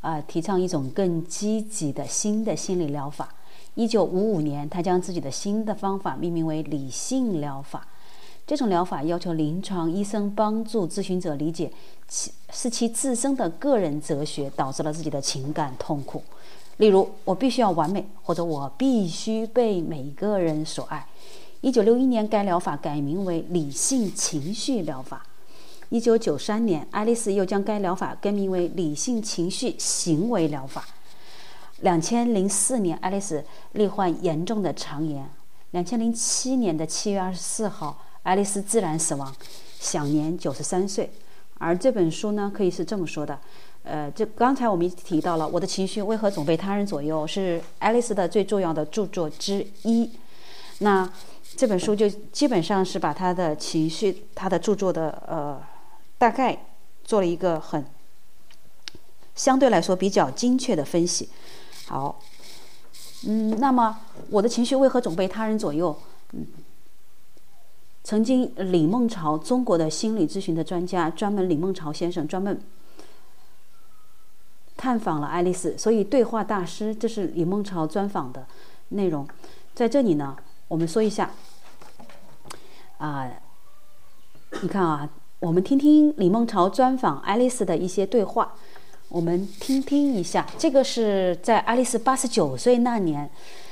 [0.00, 3.28] 啊，提倡一种更积极的新的心理疗法。
[3.74, 7.86] 一九五五年，他将自己的新的方法命名为理性疗法。
[8.46, 11.70] 这种疗法要求临床医生帮助咨询者理解
[12.06, 16.22] 其是其自身的个人哲学导致了自己的情感痛苦。
[16.76, 21.04] 例如，我必须要完美，或者我必须被每个人所爱。
[21.60, 25.26] 一九六一年，该疗法改名为理性情绪疗法。
[25.88, 30.84] 一九九三年，爱丽丝又将该疗法更名为理性情绪行为疗法。
[31.82, 35.28] 两千零四年，爱丽丝罹患严重的肠炎。
[35.70, 39.32] 两千零七年的七月二十四号，爱丽丝自然死亡，
[39.78, 41.08] 享年九十三岁。
[41.58, 43.38] 而这本书呢，可以是这么说的：
[43.84, 50.10] 呃，这刚才我们提到了《我的情绪为何总被他人左右》，是爱丽丝的最重要的著作之一。
[50.78, 51.08] 那
[51.54, 55.62] 这本书就基本上是把她的情绪、她的著作的呃。
[56.18, 56.66] 大概
[57.04, 57.84] 做了一个很
[59.34, 61.28] 相对来说比较精确的分析。
[61.86, 62.18] 好，
[63.26, 64.00] 嗯，那么
[64.30, 65.96] 我的情绪为何总被他人左右？
[66.32, 66.46] 嗯，
[68.02, 72.60] 曾经李梦潮，中国的心理咨询的专家，专门李梦潮先生专门
[74.76, 78.46] 探访了爱丽丝，所以对话大师这是李梦潮专访的
[78.88, 79.28] 内容。
[79.74, 80.36] 在这里呢，
[80.68, 81.30] 我们说一下
[82.98, 83.30] 啊，
[84.62, 85.08] 你看啊。
[85.46, 88.52] 我们听听李梦潮专访爱丽丝的一些对话，
[89.08, 90.44] 我们听听一下。
[90.58, 93.30] 这个是在爱丽丝八十九岁那年，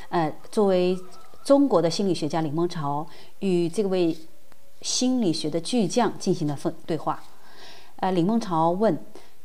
[0.09, 0.97] 呃，作为
[1.43, 3.05] 中国的心理学家李梦潮
[3.41, 4.17] 与这位
[4.83, 7.21] 心理学的巨匠进行的分对话。
[7.97, 8.97] 呃，李梦潮问：“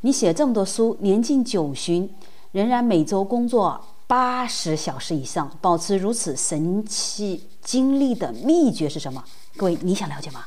[0.02, 2.08] 你写这么多书，年近九旬，
[2.52, 9.24] 仍然每周工作八十小时以上，保持如此神奇精力的秘诀是什么？”
[9.58, 10.44] 各位，你想了解吗？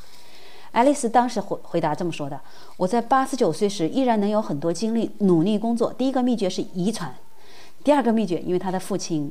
[0.74, 2.38] 爱丽丝当时回回答这么说的
[2.76, 5.92] ：“我在八十九岁时依然能有很多精力努力工作。
[5.92, 7.14] 第一个秘诀是遗传，
[7.84, 9.30] 第二个秘诀，因为她的父亲、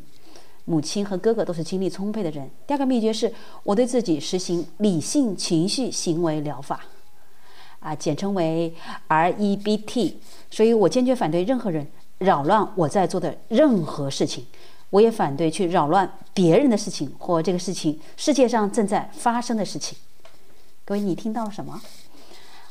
[0.63, 2.49] 母亲和哥哥都是精力充沛的人。
[2.65, 3.29] 第二个秘诀是
[3.63, 6.79] 我对自己实行理性情绪行为疗法，
[7.81, 8.73] 啊，简称为
[9.09, 10.13] REBT。
[10.49, 11.85] 所以我坚决反对任何人
[12.19, 14.45] 扰乱我在做的任何事情，
[14.89, 19.97] 我也反对去扰乱别人的事情或这个事情世界上正在发生的事情。”
[20.85, 21.81] 各位，你听到了什么？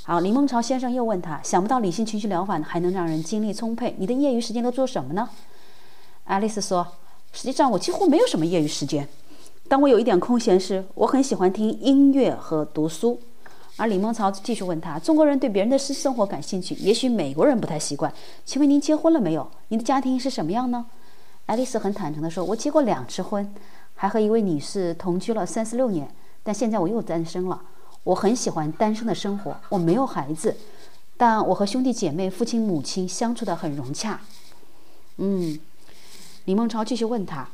[0.03, 5.31] 好，李梦潮先生又问他：“想不到理性情绪疗法还能让人精力充沛，你的业余时间都做什么呢？”
[6.25, 6.87] 爱丽丝说
[7.33, 9.09] ：“实际上我几乎没有什么业余时间。
[9.67, 13.19] 当我有一点空闲时，我很喜欢听音乐和读书。”
[13.79, 18.13] 而李梦潮继续问他：“中国人对别人的私生活感兴趣，也许美国人不太习惯。
[18.45, 19.51] 请问您结婚了没有？
[19.69, 20.85] 您的家庭是什么样呢？”
[21.47, 23.55] 爱丽丝很坦诚地说：“我结过两次婚，
[23.95, 27.59] 还和一位女士同居了三十六年，但现在我又单身了。”
[28.05, 30.57] 我很喜欢单身的生活，我没有孩子，
[31.17, 34.21] 但我和兄弟姐妹、父亲母亲相处的很融洽。
[35.19, 35.59] 嗯，
[36.47, 37.49] 李梦超继续问他：“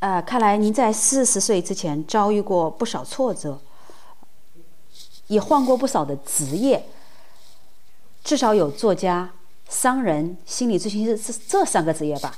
[0.00, 3.60] 呃，看来您在四十岁之前遭遇过不少挫折，
[5.28, 6.84] 也换过不少的职业，
[8.24, 9.30] 至少有作家、
[9.68, 12.34] 商人、心理咨询师这这三个职业吧。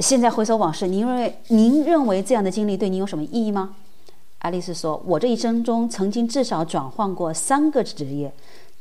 [0.00, 3.74] 现在回首往事，您认为您认为这样的经历对您有什么意义吗？
[4.38, 8.32] 爱丽丝说：“我这一生中曾经至少转换过三个职业，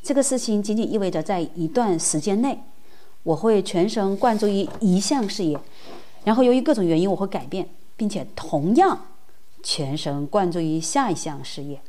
[0.04, 2.62] 这个事情仅仅意味着在一段时间内，
[3.24, 5.60] 我会全神贯注于一项事业，
[6.24, 9.06] 然后由于各种原因我会改变，并且同样
[9.64, 11.82] 全神贯注于下一项事业。”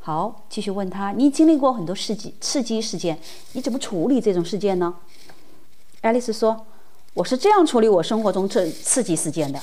[0.00, 3.18] 好，继续问他：“你经历过很多刺激刺激事件，
[3.52, 4.94] 你怎么处理这种事件呢？”
[6.02, 6.66] 爱丽丝说
[7.14, 9.58] ：“我是这样处理我生活中这刺激事件的。”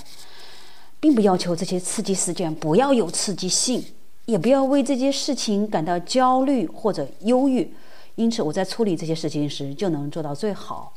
[0.99, 3.83] 并不要求这些刺激事件不要有刺激性，
[4.25, 7.71] 也不要为这些事情感到焦虑或者忧郁。
[8.15, 10.91] 因此，我在处理这些事情时就能做到最好。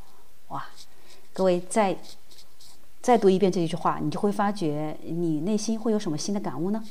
[0.49, 0.65] 哇，
[1.35, 1.95] 各位再
[3.03, 6.83] 再读一遍这一句话，你就会发觉你内心会有什么新的感悟呢？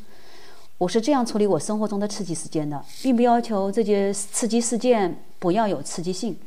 [0.78, 6.38] 我是这样处理我生活中的刺激事件的，并不要求这些刺激事件不要有刺激性，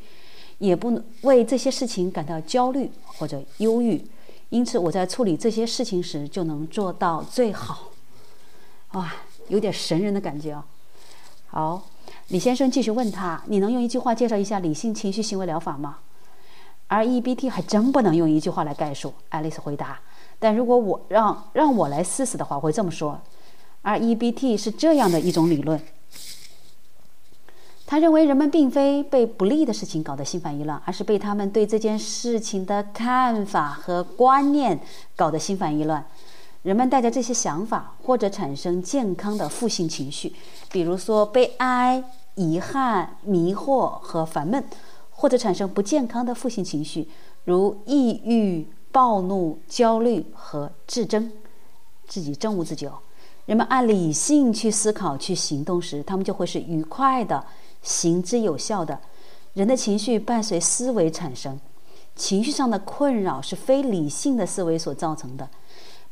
[0.58, 4.02] 也不能为这些事情感到焦虑或者忧郁。
[4.52, 7.88] 因此，我在处理这些事情时就能做到最好。
[8.92, 9.10] 哇，
[9.48, 10.66] 有点神人的感觉啊！
[11.46, 11.82] 好，
[12.28, 16.00] 李先生继续问他：“你能用一句话介绍一下理性情绪行为疗法吗
[16.90, 19.14] ？”REBT 还真不能用一句话来概述。
[19.30, 19.98] 爱丽丝回答
[20.38, 23.18] ：“但如果我让让我来试试的话，我会这么说
[23.84, 25.80] ：REBT 是这样的一种理论。”
[27.92, 34.80] 他认为人们并非被不利的事情搞得心烦意乱，而是被他们对这件事情的看法和观念
[35.14, 36.02] 搞得心烦意乱。
[36.62, 40.32] 人们带着这些想法，或者产生健康的负性情绪，
[40.70, 42.02] 比如说悲哀、
[42.34, 44.62] 遗憾、迷惑和烦闷；
[45.10, 47.06] 或者产生不健康的负性情绪，
[47.44, 51.30] 如抑郁、暴怒、焦虑和自争，
[52.08, 52.94] 自己憎恶自己哦。
[53.44, 57.44] 人们按理性去思考、去行动时，他们就会是愉快的。
[57.82, 59.00] 行之有效的，
[59.54, 61.58] 人的情绪伴随思维产生，
[62.14, 65.48] 情绪上的困扰是非理性的思维所造成的。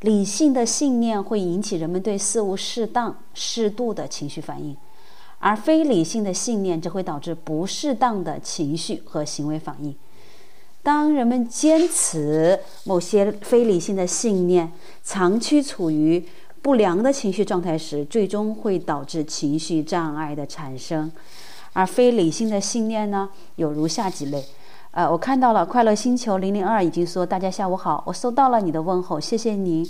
[0.00, 4.74] 理性的信念会引起人们对事物适当、适度的情绪反应，
[5.38, 9.94] 而非理性的信念则会导致不适当的情绪和行为反应。
[10.82, 14.72] 当人们坚持某些非理性的信念，
[15.04, 16.26] 长期处于
[16.62, 21.12] 不良的情绪状态时，最终会导致情绪障碍的产生。
[21.72, 24.44] 而非理性的信念呢，有如下几类。
[24.92, 29.88] 呃，我看到了快乐星球零零二已经说大家下午好，我收到了你的问候，谢谢您。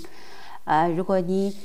[0.64, 1.57] 呃，如果你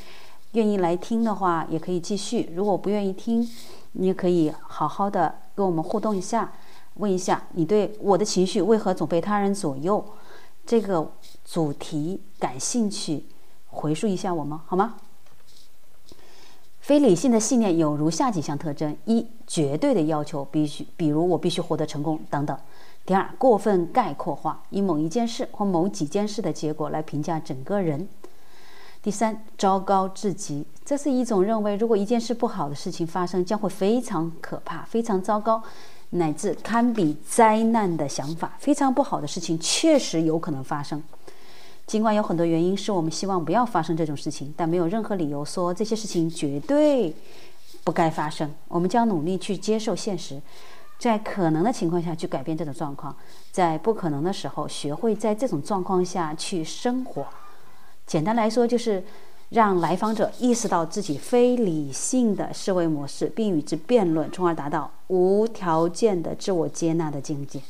[0.53, 3.45] 愿意来听的话，也可以继续；如果不愿意听，
[3.91, 6.53] 你也可以好好的跟我们互动一下，
[6.93, 10.03] 问一下你对我的情绪为何总被他人左右
[10.66, 11.11] 这个
[11.43, 13.26] 主题感兴趣，
[13.68, 14.95] 回述一下我们好吗？
[16.86, 22.55] 非理性的信念有如下几项特征：一、绝对的要求，必须，比如我必须获得成功等等；
[23.03, 28.05] 第二，过分概括化，以某一件事或某几件事的结果来评价整个人；
[29.01, 35.63] 第三，糟糕至极，这是一种认为如果一件事不好的事情发生，将会非常可怕、非常糟糕，
[36.11, 38.53] 乃至堪比灾难的想法。
[38.59, 41.01] 非常不好的事情确实有可能发生。
[41.88, 47.13] 尽管有很多原因是我们希望不要发生这种事情，但没有任何理由说这些事情绝对
[47.83, 48.51] 不该发生。
[48.67, 50.41] 我们将努力去接受现实，
[50.97, 53.15] 在可能的情况下去改变这种状况，
[53.51, 57.27] 在不可能的时候学会在这种状况下去生活。
[58.07, 59.03] 简单来说，就是
[59.49, 67.61] 让来访者意识到自己非理性的思维模式，并与之辩论，从而达到无条件的自我接纳的境界。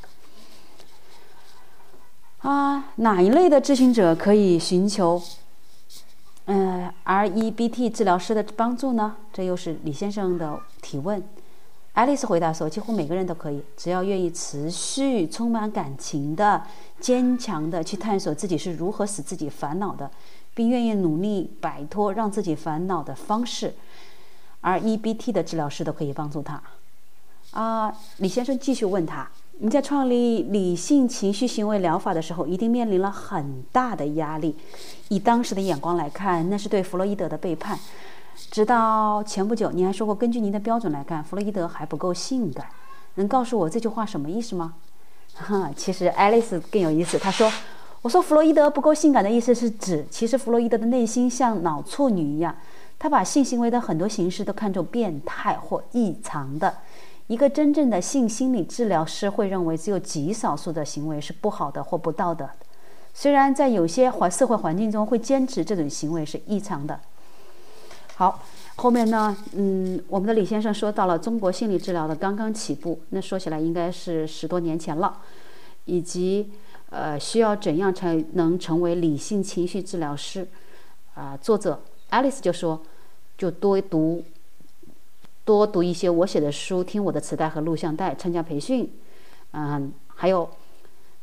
[2.46, 5.20] 啊，哪一类的咨询者可以寻求
[6.46, 9.16] 嗯 REBT 治疗师的帮助呢？
[9.34, 11.24] 这又是李先生的提问。
[11.94, 16.62] 爱丽丝回答说：“几乎每个人都可以，只要愿意持续、充满感情的、
[17.00, 20.12] 坚强的去探索自己是如何使自己烦恼的，
[20.54, 23.74] 并愿意努力摆脱让自己烦恼的方式
[24.62, 26.62] ，REBT 的治疗师都可以帮助他。”
[27.52, 29.28] 啊，李先生继续问他。
[29.58, 34.54] 你在创立理性情绪行为疗法的时候，一定面临了很大的压力。
[35.08, 37.80] 以当时的眼光来看，那是对弗洛伊德的背叛。
[38.52, 42.66] 直到前不久，你还说过，根据您的标准来看，弗洛伊德还不够性感。
[43.16, 44.74] 能告诉我这句话什么意思吗？
[45.34, 47.18] 哈，其实爱丽丝更有意思。
[47.18, 47.50] 她说
[48.04, 52.54] ：“我说弗洛伊德不够性感的意思是指，其实弗洛伊德的内心像脑处女一样，
[53.00, 56.76] 他把性行为的很多形式都看作变态或异常的。”
[57.28, 62.50] 一个真正的性心理治疗师会认为，只有极少数的行为是不好的或不道德，
[63.14, 67.00] 虽然在有些环社会环境中会坚持这种行为是异常的。
[68.16, 68.44] 好，
[68.76, 75.18] 后面呢，嗯，我们的李先生说到了中国心理治疗的刚刚起步，那说起来应该是十多年前了。
[75.88, 76.50] 以及
[76.90, 80.48] 呃需要怎样才能成为理性情绪治疗师。
[81.14, 82.82] 啊，作者爱丽丝就说，
[83.38, 84.24] 就多读，
[85.46, 88.92] 多读一些我写的书，听我的磁带和录像带，参加培训。
[89.52, 90.50] 嗯，还有，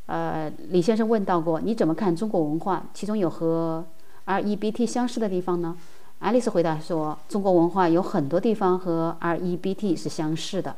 [0.06, 2.84] 呃，李先生问到过，你怎么看中国文化？
[2.94, 3.84] 其中有和
[4.24, 5.76] R E B T 相似的地方呢？
[6.20, 10.76] 爱丽丝回答说，中国文化有很多地方和 R E B T 是相似的。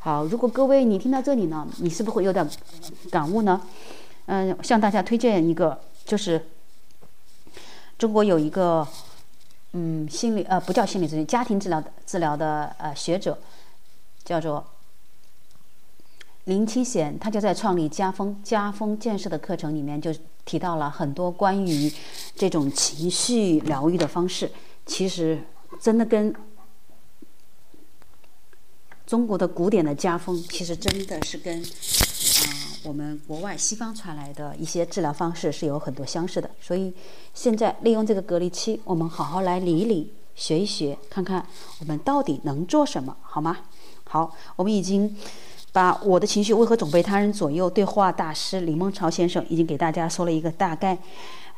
[0.00, 2.46] 好，如果各位你听到这里呢，你是不是会有点
[3.10, 3.60] 感悟呢？
[4.26, 6.44] 嗯，向大家推荐一个，就是。
[7.98, 8.88] 中国有一个，
[9.72, 13.38] 嗯，心理呃不叫心理咨询，家庭治疗的治疗的呃学者，
[14.24, 14.66] 叫做
[16.44, 20.12] 林清贤，他就在创立家风家风建设的课程里面就
[20.44, 21.92] 提到了很多关于
[22.34, 24.50] 这种情绪疗愈的方式，
[24.86, 25.40] 其实
[25.80, 26.34] 真的跟
[29.06, 31.64] 中国的古典的家风，其实真的是跟。
[32.82, 36.92] 我们国外西方传来的一些治疗方式是有很多相似的，所以
[37.34, 41.44] 现在利用这个隔离期，我们好好来理一理、学一学，看看
[41.80, 43.58] 我们到底能做什么，好吗？
[44.04, 45.14] 好，我们已经
[45.72, 50.96] 把我的情绪为何总被他人左右对话大师李梦潮先生已经给大家说了一个大概，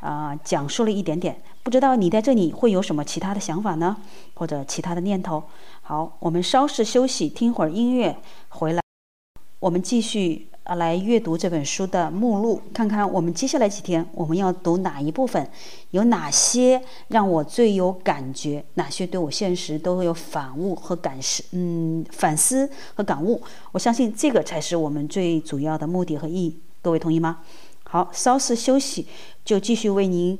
[0.00, 3.96] 啊，讲述了一点点，不知道你在这里会有什么其他的想法呢，
[4.34, 5.44] 或者其他的念头？
[5.82, 8.16] 好，我们稍事休息，听会儿音乐，
[8.48, 8.82] 回来
[9.60, 10.48] 我们继续。
[10.64, 15.44] 啊，来阅读这本书的目录，看看我们接下来几天我们要读哪一部分，
[15.90, 23.42] 有哪些让我最有感觉，哪些对我现实都会有反悟和感思，嗯，反思和感悟。
[23.72, 26.56] 我相信这个才是我们最主要的目的和意义。
[26.80, 27.40] 各位同意吗？
[27.82, 29.06] 好，稍事休息，
[29.44, 30.38] 就继续为您，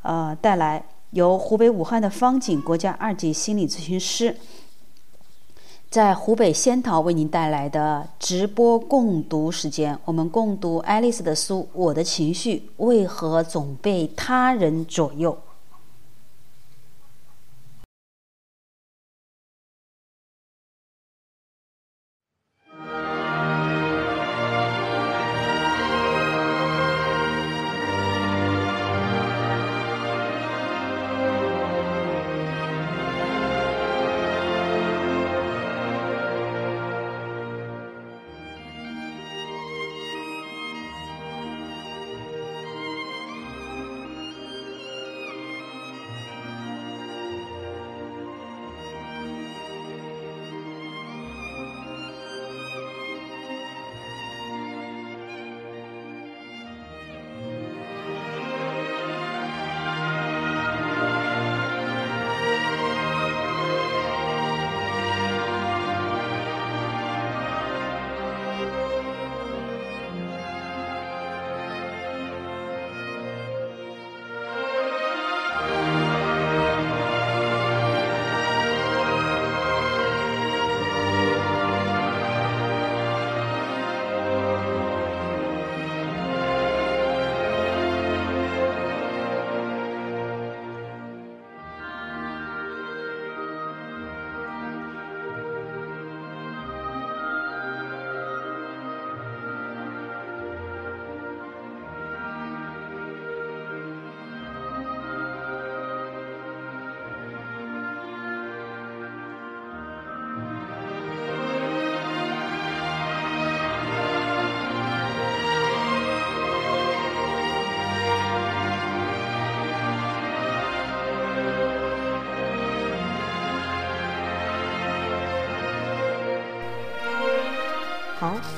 [0.00, 4.34] 呃，带来由湖北武汉的方景国家二级心理咨询师。
[5.90, 15.32] 在湖北仙桃为您带来的直播共读时间，我们共读爱丽丝的书《我的情绪为何总被他人左右》。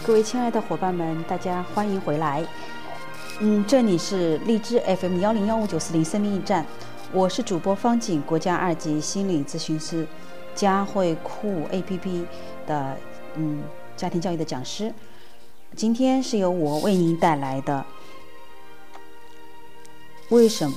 [0.05, 2.45] 各位亲爱的伙伴们，大家欢迎回来。
[3.39, 6.67] 嗯，这里是荔枝 FM 幺零幺五九四零生命驿站，
[7.13, 10.05] 我是主播方景，国家二级心理咨询师，
[10.57, 12.25] 佳慧酷 APP
[12.67, 12.97] 的
[13.37, 13.63] 嗯
[13.97, 14.93] 家庭教育的讲师。
[15.77, 17.87] 今天是由我为您带来的，
[20.31, 20.77] 为什么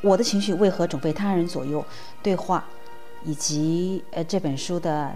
[0.00, 1.84] 我的情绪为何总被他人左右？
[2.22, 2.64] 对话
[3.24, 5.10] 以及呃这本书的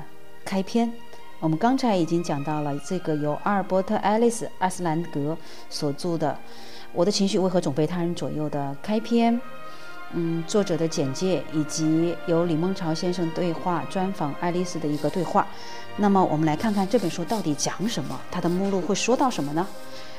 [0.44, 0.92] 开篇。
[1.40, 5.38] 我们刚才已经讲到了这个由阿尔伯特·爱丽丝·阿斯兰格
[5.70, 6.32] 所著的
[6.92, 9.40] 《我的情绪为何总被他人左右》的开篇，
[10.14, 15.46] 嗯，作者的简介以及由李梦潮先生对话专访爱丽丝的一个对话。
[15.98, 18.20] 那么，我们来看看这本书到底讲什么？
[18.32, 19.64] 它的目录会说到什么呢？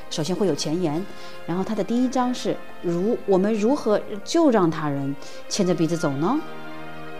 [0.08, 1.04] 首先会有前言，
[1.46, 5.14] 然后它的第一章是如我们如何就让他人
[5.50, 6.40] 牵着鼻子走呢？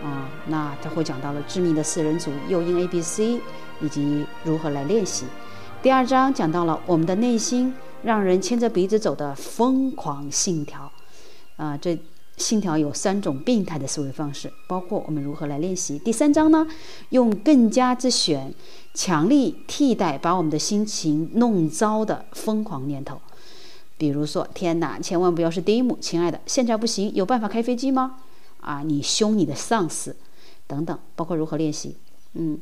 [0.03, 3.39] 啊，那他会讲到了致命的四人组诱因 A、B、C。
[3.81, 5.25] 以及如何来练习。
[5.83, 10.91] 第二章讲到了我们的内心让人牵着鼻子走的疯狂信条。
[11.57, 11.99] 啊，这
[12.37, 15.99] 信条有三种病态的思维方式，包括我们如何来练习。
[15.99, 16.67] 第三章呢，
[17.11, 18.55] 用更加之选，
[18.95, 23.21] 强力替代把我们的心情弄糟的疯狂念头。
[23.99, 28.17] 比如说，天哪，千万不要是 Dim，亲爱的，现在不行，有办法开飞机吗？
[28.63, 30.17] 啊，你凶你的上司，
[30.67, 31.97] 等等，包括如何练习。
[32.33, 32.59] 嗯，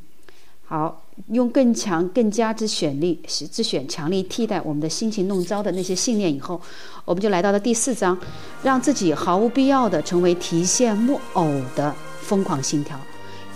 [0.65, 6.61] 好，用更强、更加之选力、之选强力替代我们的心情弄糟的那些信念以后，
[7.05, 8.19] 我们就来到了第四章，
[8.63, 11.47] 让自己毫无必要的成为提线木偶
[11.77, 12.99] 的疯狂信条，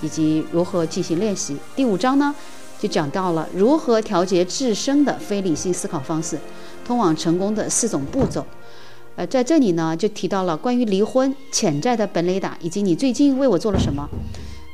[0.02, 1.56] 以及如何进行练习。
[1.74, 2.34] 第五章呢，
[2.78, 6.38] 就讲到了如何调节自身的非理性思考方式。
[6.84, 8.44] 通往成功的四种步骤，
[9.14, 14.08] 呃，在这里呢，就提到了关于离婚、潜在的本雷达，以及你最近为我做了什么，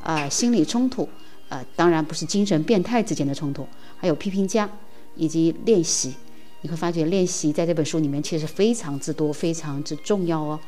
[0.03, 1.07] 啊，心理冲突，
[1.49, 4.69] 呃，当然不是精神变态之间的冲突，还有批评家，
[5.17, 6.15] 以及练习。
[6.61, 10.59] 你会发觉练习在这本书里面其实非常之多，非常之重要哦。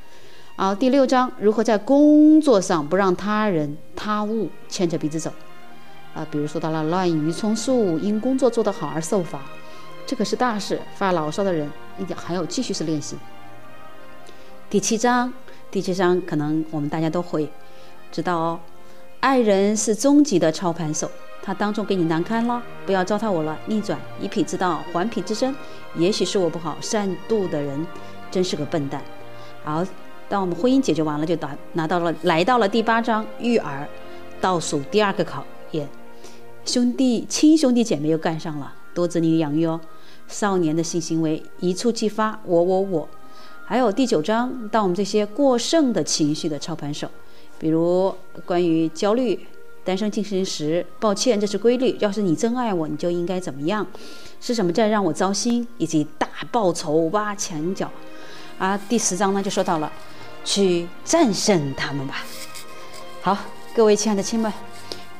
[0.57, 5.33] 好，第六章如何在工作上不让他人他物牵着鼻子走，
[6.15, 9.41] 啊，比如说到了滥竽充数，因工作做得好而受罚。
[10.07, 13.17] 这可是大事，发牢骚的人一定还要继续是练习。
[14.69, 15.33] 第七章，
[15.71, 17.51] 第七章可能我们大家都会
[18.13, 18.61] 知道哦。
[19.21, 21.11] 爱人是终极的操盘手，
[21.43, 25.55] 他当众给你难堪了，不要糟蹋我了，逆转，以彼之道还彼之身。
[25.95, 27.87] 也许是我不好，善妒的人
[28.31, 29.03] 真是个笨蛋。
[29.63, 29.85] 好，
[30.27, 33.87] 当我们婚姻解决完了，就拿拿到了，来到了第八章育儿，
[34.41, 35.87] 倒数第二个考验，
[36.65, 39.79] 兄弟亲兄弟姐妹又干上了，多子女养育哦。
[40.29, 43.09] 少年的性行为一触即发，我我我。
[43.67, 47.11] 还有第九章，当我们这些过剩的情绪的操盘手，
[47.61, 48.13] 比如
[48.47, 49.39] 关于焦虑、
[49.85, 51.95] 单身进行时，抱歉，这是规律。
[52.01, 53.87] 要是你真爱我，你就应该怎么样？
[54.41, 55.69] 是什么在让我糟心？
[55.77, 57.91] 以及大报仇挖墙脚。
[58.59, 59.93] 啊，第十章呢就说到了，
[60.43, 62.25] 去战胜他们吧。
[63.21, 63.37] 好，
[63.75, 64.51] 各位亲爱的亲们，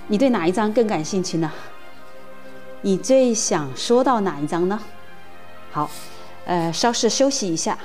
[0.07, 1.53] 你对哪一章更感兴趣呢？
[2.81, 4.81] 你最想说到哪一章呢？
[5.71, 5.91] 好，
[6.47, 7.79] 呃，稍事休息一下，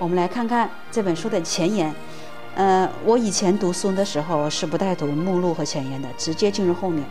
[0.00, 1.94] 我们来看看这本书的前言。
[2.54, 7.04] 呃，我以前读书的时候是不带读目录和前言的，直接进入后面。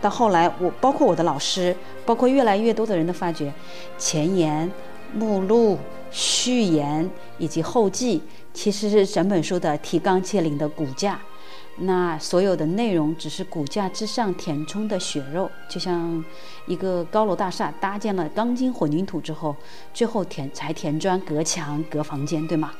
[0.00, 3.52] 到后来，我包括我的老师，包括越来越多的人都发觉，
[3.98, 4.70] 前言、
[5.14, 5.78] 目录、
[6.10, 8.22] 序言以及后记，
[8.54, 11.20] 其实是整本书的提纲挈领的骨架。
[11.76, 16.22] 那所有的内容只是骨架之上填充的血肉，就像
[16.66, 19.54] 一个高楼大厦搭建了钢筋混凝土之后，
[19.94, 22.72] 最后填才填砖隔墙隔房间，对吗？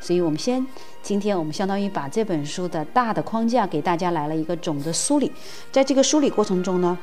[0.00, 0.64] 所以我们先，
[1.02, 5.32] 今天我们相当于把这本书的大的框架给大家来了一个总的梳理，
[5.72, 6.96] 在这个梳理过程中呢。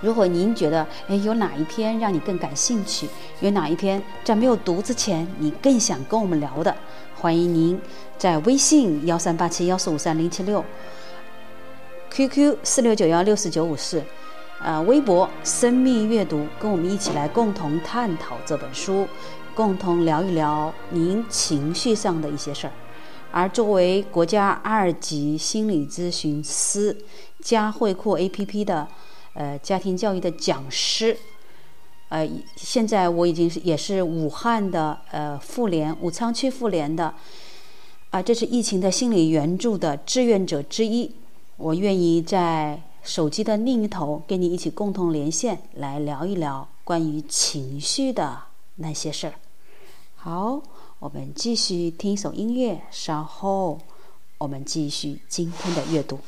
[0.00, 3.06] 如果您觉得，哎，有哪一篇让你更感兴趣，
[3.40, 6.74] 有哪一篇在没有读之前你更想跟我们聊的，
[7.14, 7.78] 欢迎您
[8.16, 10.64] 在微信幺三八七幺四五三零七六
[12.10, 14.02] ，QQ 四六九幺六四九五四，
[14.62, 19.08] 呃，微博生命阅读，跟我们一起来共同探讨这本书，
[19.54, 22.72] 共同聊一聊您情绪上的一些事儿。
[23.32, 26.96] 而作为国家二级心理咨询师
[27.40, 28.88] 佳慧库 APP 的。
[29.32, 31.16] 呃，家庭教育的讲师，
[32.08, 37.14] 呃，现在我已经是也是武汉的呃妇联武昌区妇联的，
[38.10, 41.14] 啊，这是疫情的心理援助的志愿者之一。
[41.56, 48.42] 我愿意在手机的另一头跟你一起共同连线，来聊一聊关于情绪的
[48.76, 49.34] 那些事儿。
[50.16, 50.62] 好，
[50.98, 53.78] 我们继续听一首音乐，稍后
[54.38, 56.18] 我们继续今天的阅读。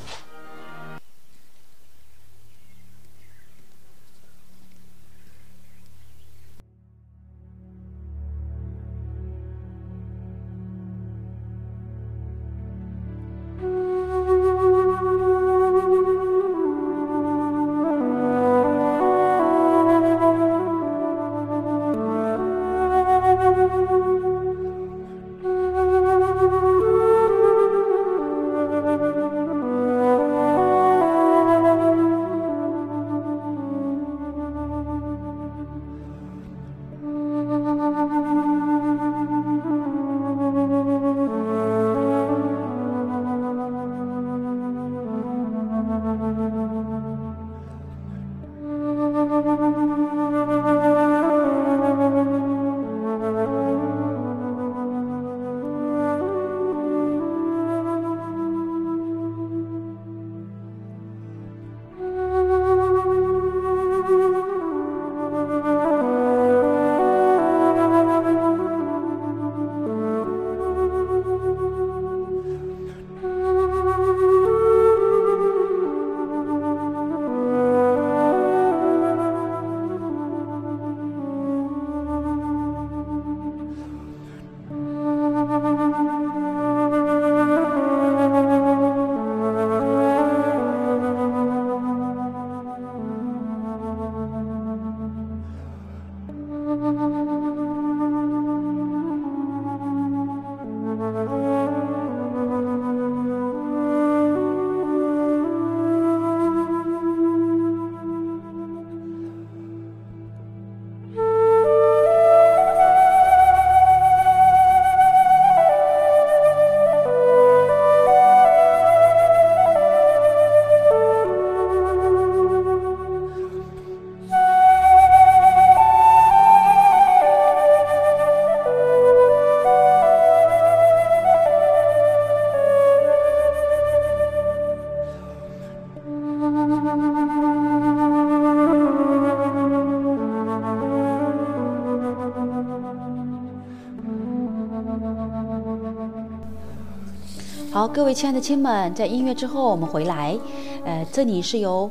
[147.95, 150.39] 各位亲爱的亲们，在音乐之后我们回来。
[150.83, 151.91] 呃，这里是由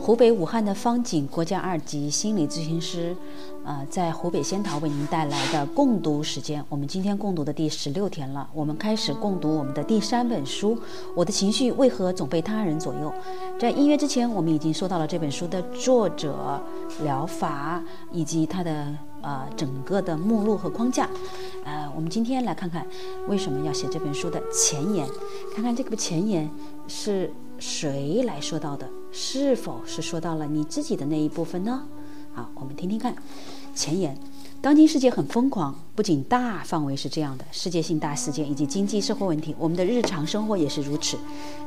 [0.00, 3.14] 湖北武汉的方景国家二级心理咨询师，
[3.62, 6.64] 呃，在湖北仙桃为您带来的共读时间。
[6.70, 10.74] 我们今天共读的第十六天了，我们开始共读我们的第三本书
[11.14, 13.12] 《我的情绪为何总被他人左右》。
[13.60, 16.58] 在音乐之前，我们已经说到了这本书的作者、
[17.02, 18.86] 疗法以及它的。
[19.20, 21.08] 呃，整个的目录和框架，
[21.98, 22.86] 我们今天来看看
[23.26, 25.04] 为什么要写这本书的前言，
[25.52, 26.48] 看看这个前言
[26.86, 31.82] 是谁来说到的，是否是说到了你自己的那一部分呢？
[32.32, 33.12] 好，我们听听看
[33.74, 34.16] 前言。
[34.60, 41.18] 当今世界很疯狂，不仅大范围是这样的，世界性大事件以及经济社会问题，我们的日常生活也是如此。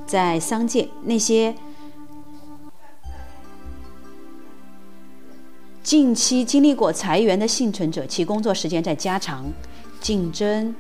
[0.08, 1.54] 在商界，那些。
[5.84, 9.52] 近期经历过裁员的幸存者，其工作时间在加长，
[10.02, 10.76] 竞争，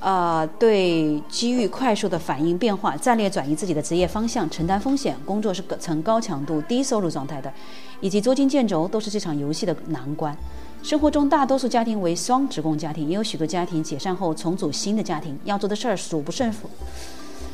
[0.00, 7.52] 呃，对机遇快速的反应变化，战略转移自己的职业方向，承担风险，工作是呈高强度、低收入状态的，
[8.00, 10.36] 以及捉襟见肘，都是这场游戏的难关。
[10.82, 16.70] 生活中，大多数家庭为双职工家庭，也有许多家庭解散后重组新的家庭，要做的事儿数不胜数，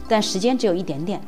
[0.09, 1.21] 但时间只有一点点。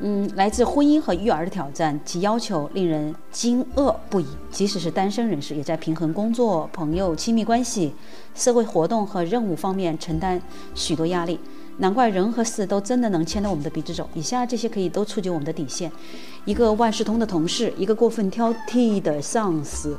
[0.00, 4.26] 嗯，来自婚姻和育儿的挑战，其要求令人惊愕不已。
[4.50, 7.92] 即使是单身人士，也在平衡工作、朋友、亲密关系、
[8.34, 10.40] 社会活动和任务方面承担
[10.74, 11.40] 许多压力。
[11.78, 14.08] 难怪人和事都真的能牵着我们的鼻子走。
[14.14, 15.90] 以下这些可以都触及我们的底线：
[16.44, 19.98] 一个万事通的同事，一个过分挑剔的上司。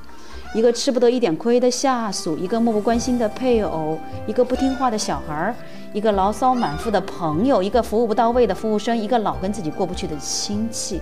[0.55, 5.55] 一个吃不得一点亏的下属，一个漠不关心的配偶，一个不听话的小孩儿，
[5.91, 11.01] 一个牢骚满腹的朋友，一个服务不到位的服务生，一个老跟自己过不去的亲戚。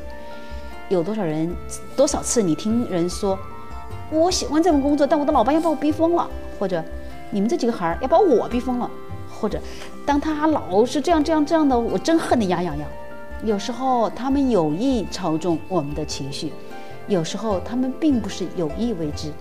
[0.88, 1.53] 有多少人，
[1.95, 3.38] 多少次你听人说，
[4.09, 6.26] 我喜欢这份工作，但我的老板要把我逼疯了，
[6.57, 6.81] 或者
[7.30, 8.89] 你们这几个孩儿要把我逼疯了，
[9.30, 9.59] 或者
[10.05, 12.88] 当他老是这样这样这样的，我真恨得牙痒痒。
[13.43, 16.53] 有时候他们有意操纵我们的情绪。
[17.07, 19.31] 有时候他们并不是有意为之，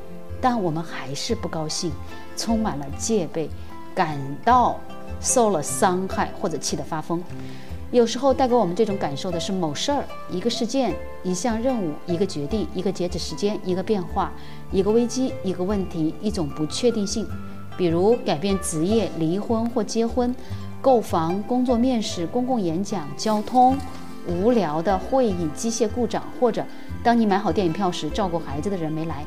[0.40, 1.92] 但我们还是不高兴，
[2.36, 3.48] 充满了戒备，
[3.94, 4.78] 感到
[5.20, 7.22] 受了伤害或者气得发疯。
[7.92, 10.92] 有时候带给我们这种感受的是某事儿、一个事件、
[11.22, 14.32] 一项任务、一个决定、一个截止时间、一个变化、
[14.72, 17.26] 一个危机、一个问题、一种不确定性，
[17.76, 20.34] 比如改变职业、离婚或结婚、
[20.82, 23.76] 购房、工作面试、公共演讲、交通、
[24.26, 26.64] 无聊的会议、机械故障或者。
[27.04, 29.24] 当你买好电影票时，照顾孩子的人没来。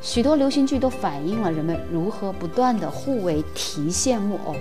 [0.00, 4.54] 许多流行剧都反映了人们如何不断地互为提线木偶，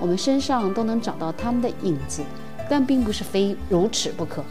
[0.00, 2.22] 我们身上都能找到他们的影子，
[2.68, 4.44] 但并不是非如此不可。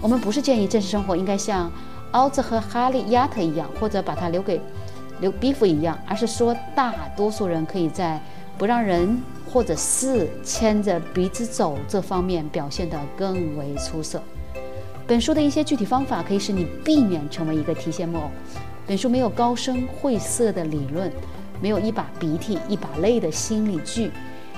[0.00, 1.70] 我们不是建议正式生活应该像
[2.10, 4.60] 奥兹和哈利亚特一样，或者把它留给
[5.20, 8.20] 留比夫一样，而是说大多数人可以在
[8.58, 9.20] 不让人
[9.50, 14.22] 或者事牵着鼻子走这方面表现得更为出色。
[15.06, 18.30] 本书的一些具体方法可以使你避免成为一个提线木偶。
[18.86, 21.10] 本书没有高深晦涩的理论，
[21.60, 24.10] 没有一把鼻涕一把泪的心理剧，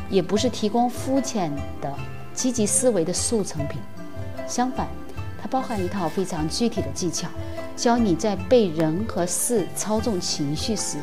[0.08, 1.50] 也不是提供肤浅
[1.80, 1.92] 的
[2.32, 3.80] 积极思维的速成品。
[4.46, 4.88] 相反，
[5.40, 7.28] 它包含一套非常具体的技巧，
[7.76, 10.98] 教你在被人和事操纵情绪时，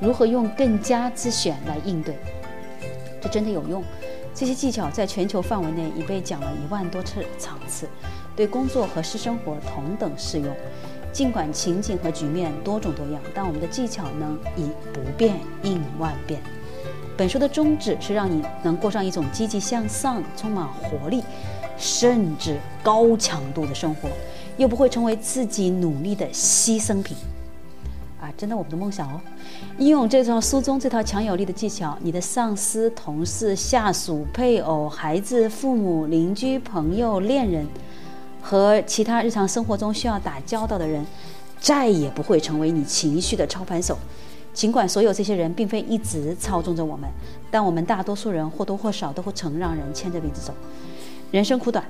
[0.00, 2.18] 如何用更加之选来应对。
[3.20, 3.84] 这真的有用。
[4.34, 7.88] 这些技巧在全球范围内已被讲了一万多次场次。
[8.36, 10.56] 对工作和私生活同等适用，
[11.12, 16.40] 尽管情景和局面多种多样，但我们的技巧能以不变应万变。
[17.20, 21.22] 本书的宗旨是让你能过上一种积极向上、充满活力，
[21.76, 24.08] 甚至高强度的生活，
[24.56, 27.14] 又不会成为自己努力的牺牲品。
[28.18, 29.20] 啊，真的，我们的梦想哦！
[29.76, 37.66] 应用这套书中这套强有力的技巧，你的上司、同事、下属、配偶、孩子、父母、邻居、朋友、恋人。
[38.40, 41.04] 和其他日常生活中需要打交道的人，
[41.60, 43.98] 再也不会成为你情绪的操盘手。
[44.52, 47.08] 尽管所有这些人并非一直操纵着我们，
[47.50, 50.52] 但我们大多数人或多或少都会曾让人牵着鼻子走。
[51.30, 51.84] 人生苦短，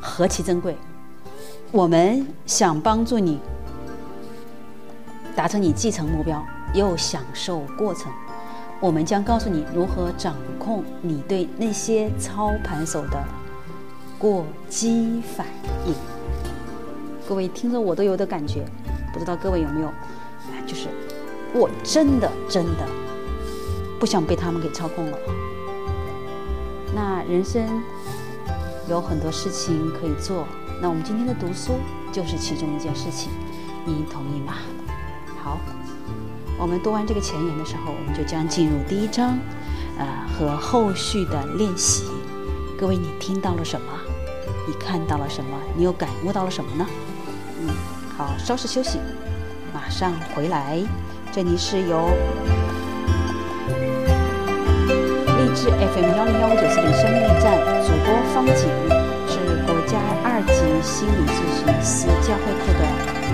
[0.00, 0.76] 何其珍贵！
[1.72, 3.40] 我们想帮助你
[5.34, 6.42] 达成你继承目标，
[6.72, 8.12] 又享受过程。
[8.80, 13.22] 我们将告诉你如何掌控你对那些操盘手的。
[14.18, 15.46] 过激反
[15.84, 15.94] 应，
[17.28, 18.64] 各位听着我都有的感觉，
[19.12, 19.92] 不知道各位有没有？
[20.66, 20.88] 就是
[21.54, 22.86] 我真的真的
[23.98, 25.18] 不想被他们给操控了。
[26.94, 27.82] 那人生
[28.88, 30.46] 有很多事情可以做，
[30.82, 31.78] 那我们今天的读书
[32.12, 33.30] 就是其中一件事情，
[33.86, 34.54] 您同意吗？
[35.42, 35.58] 好，
[36.58, 39.38] 我们读完这个前言的时候，我们就将进入第一章。
[39.96, 42.02] 呃和后续的练习。
[42.76, 43.86] 各位，你听到了什么？
[44.66, 45.56] 你看到了什么？
[45.76, 46.84] 你又感悟到了什么呢？
[47.60, 47.68] 嗯，
[48.16, 48.98] 好，稍事休息，
[49.72, 50.82] 马上回来。
[51.34, 52.10] 这里是由
[55.26, 58.70] 励志 FM 幺零幺五九四零生命站主播方景，
[59.26, 62.86] 是国家二级心理咨询师教会课的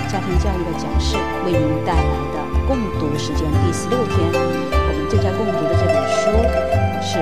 [0.08, 4.32] 家庭教育的讲师，为您带来的共读时间第十六天。
[4.32, 6.32] 我们正在共读的这本书
[7.04, 7.18] 是《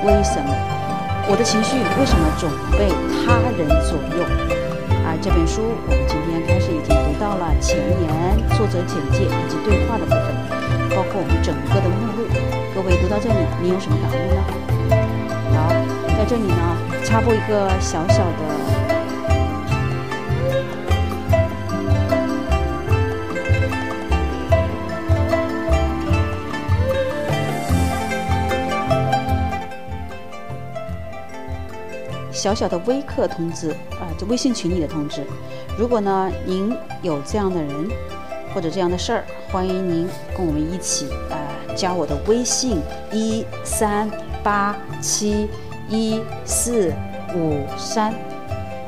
[0.00, 0.48] 为什么
[1.28, 2.88] 我的情绪为什么总被
[3.20, 4.24] 他人左右》。
[5.04, 6.95] 而这本书我们今天开始已经
[7.26, 10.32] 到了前言、作者简介以及对话的部分，
[10.90, 12.22] 包括我们整个的目录。
[12.72, 14.44] 各位读到这里，你有什么感悟呢？
[15.52, 15.56] 好，
[16.16, 18.76] 在这里呢，插播一个小小的。
[32.30, 35.26] 小小的微课通知啊，就微信群里的通知。
[35.76, 36.72] 如果呢，您
[37.06, 37.88] 有这样的人
[38.52, 42.80] 或者这样的事儿，欢迎您跟我们一起呃，加我的微信
[43.12, 44.10] 一三
[44.42, 45.48] 八七
[45.88, 46.92] 一四
[47.34, 48.12] 五三，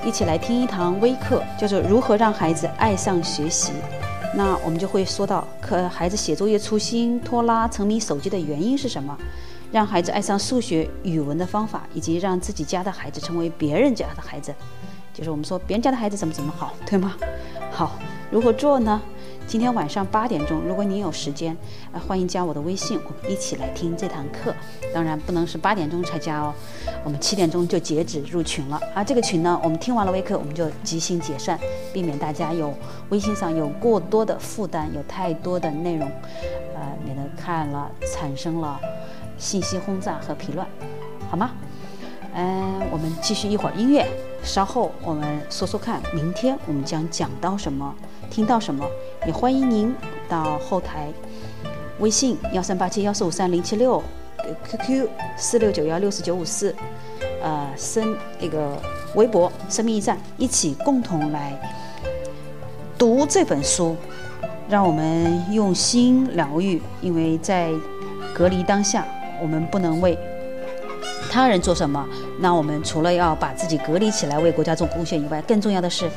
[0.05, 3.73] 一起来听一堂微课，叫做如何让孩子爱上学习。
[4.35, 9.17] 那我们就会说到，可孩子写作业粗心、拖拉、沉迷手机的原因是什么？
[9.71, 14.55] 让孩子爱上数学、语文的方法，以及让自己家的孩子成为别人家的孩子，
[15.13, 17.15] 就是我们说别人家的孩子怎么怎么好，对吗？
[17.71, 17.99] 好，
[18.31, 19.01] 如何做呢？
[19.47, 21.57] 今天晚上八点钟，如果您有时间，
[21.93, 24.55] 呃，欢迎加我的微信，我们一起来听这堂课。
[24.93, 26.53] 当然不能是八点钟才加哦，
[27.03, 28.79] 我们七点钟就截止入群了。
[28.95, 31.59] 啊这个群呢，我们听完了微课，我们就即兴解散，
[31.91, 32.75] 避免大家有
[33.09, 36.07] 微信上有过多的负担，有太多的内容，
[36.75, 38.79] 呃，免得看了产生了
[39.39, 40.69] 信息轰炸和疲乱，
[41.31, 41.53] 好吗？
[42.35, 44.07] 嗯，我们继续一会儿音乐，
[44.43, 47.93] 稍后我们说说看，明天我们将讲到什么，
[48.31, 48.87] 听到什么，
[49.27, 49.95] 也欢迎您
[50.29, 51.09] 到后台
[51.99, 54.03] 微信幺三八七幺四五三零七六
[54.65, 56.75] ，QQ 四六九幺六四九五四，
[57.43, 58.77] 呃，生那个
[59.15, 61.59] 微博生命驿站，一起共同来
[62.99, 63.97] 读这本书，
[64.69, 67.71] 让我们用心疗愈，因为在
[68.35, 69.07] 隔离当下，
[69.41, 70.19] 我们不能为。
[71.31, 72.05] 他人做什么？
[72.41, 76.11] 那我们除了要把自己隔离起来，为国家做贡献以外，更重要的是，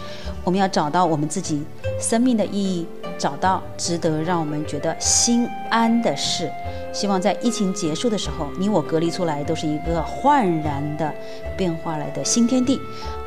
[0.44, 1.64] 我们要找到我们自己
[2.00, 6.50] 生命的意义，找到值得让我们觉得心安的事。
[6.94, 11.14] 希望在疫情结束的时候，你我隔离出来都是一个焕然的
[11.58, 12.80] 变化来的新天地。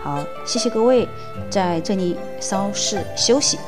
[0.02, 1.08] 好，谢谢各位，
[1.48, 3.58] 在这里稍事休息。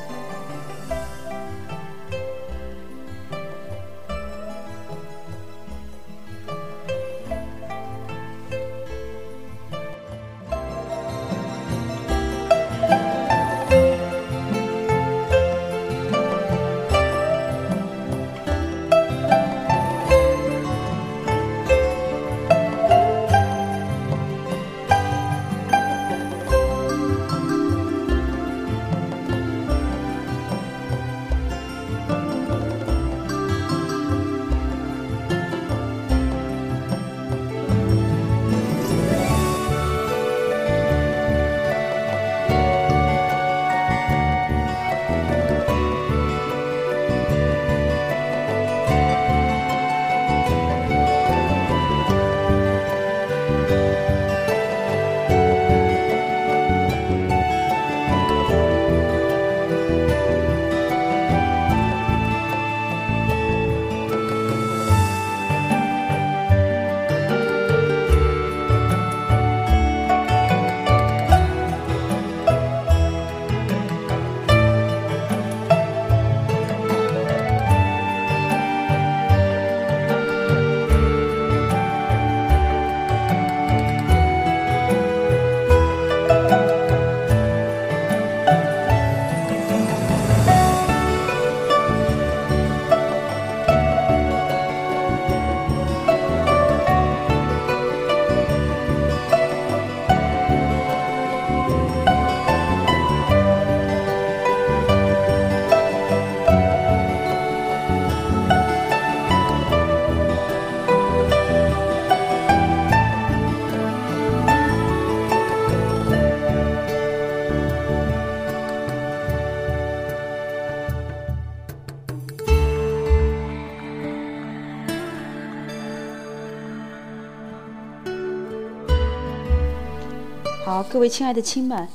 [130.88, 131.86] 各位亲爱的亲们，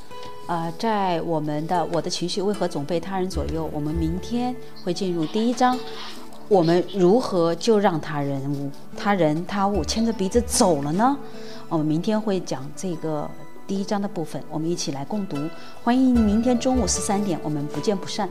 [0.47, 3.67] 呃，在我们的我的情绪为何总被他人左右？
[3.73, 4.53] 我们明天
[4.83, 5.79] 会进入第一章，
[6.49, 11.17] 我们如何就让他人物、他人、他物牵着鼻子走了呢？
[11.69, 13.27] 我们明天会讲这个
[13.65, 15.37] 第一章的部分，我们一起来共读。
[15.83, 18.29] 欢迎明天中午十三点，我们不见不散。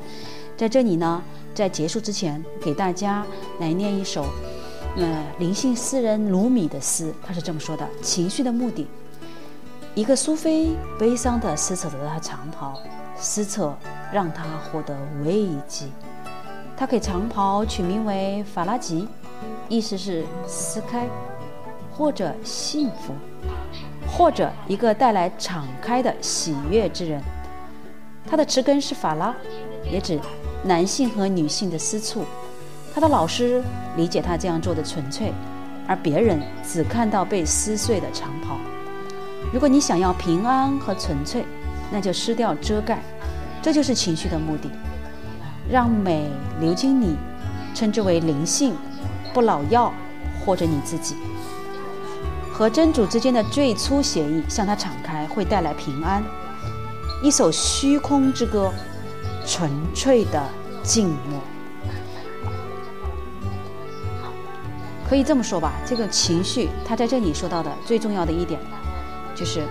[0.58, 1.22] 在这里呢，
[1.54, 3.26] 在结束之前，给大家
[3.58, 4.26] 来念一首，
[4.96, 8.86] 呃，灵性诗人鲁米的诗，他是这么说的：情绪的目的。
[9.94, 12.80] 一个苏菲悲伤地撕扯着她长袍，
[13.16, 13.76] 撕扯
[14.12, 15.86] 让她获得慰藉。
[16.76, 19.08] 她给长袍取名为法拉吉，
[19.68, 21.08] 意思是撕开，
[21.92, 23.12] 或者幸福，
[24.08, 27.20] 或者一个带来敞开的喜悦之人。
[28.26, 29.34] 他的词根是法拉，
[29.90, 30.20] 也指
[30.62, 32.24] 男性和女性的私处。
[32.94, 33.62] 他的老师
[33.96, 35.32] 理解他这样做的纯粹，
[35.86, 38.56] 而别人只看到被撕碎的长袍。
[39.52, 41.44] 如果你想要平安和纯粹，
[41.90, 43.02] 那就失掉遮盖，
[43.60, 44.70] 这就是情绪的目的。
[45.68, 47.16] 让美流经你，
[47.74, 48.74] 称之为灵性，
[49.35, 49.93] 不老药，
[50.44, 51.16] 或者你自己
[52.52, 56.22] 和真主之间的最初协议，向它敞开，会带来平安。
[57.22, 58.72] 一首虚空之歌，
[59.47, 60.43] 纯粹的
[60.82, 61.40] 静默。
[65.09, 68.60] 可以这么说吧，这个情绪，它在这里说到的最重要的一点。
[69.40, 69.66] 就是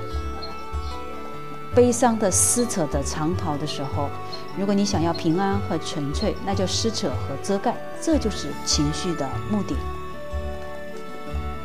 [1.75, 4.09] 悲伤的撕扯的长袍的时候，
[4.57, 9.75] 如果你想要平安和纯粹，那就撕扯和遮盖，这就是情绪的目的。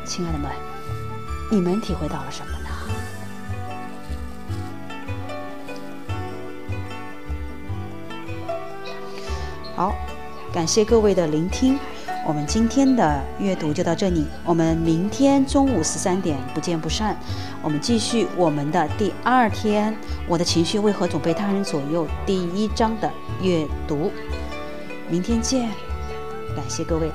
[0.05, 0.51] 亲爱的们，
[1.51, 2.69] 你们体会到了什么呢？
[9.75, 9.95] 好，
[10.53, 11.79] 感谢各位的聆听。
[12.27, 17.15] 我们今天的阅读就到这里，我们明天中午十三点不见不散。
[17.65, 19.97] 我们继续我们的第二天，
[20.27, 22.05] 我的情绪为何总被他人左右？
[22.23, 23.11] 第一章的
[23.41, 24.11] 阅读，
[25.09, 25.67] 明天见，
[26.55, 27.09] 感谢各位。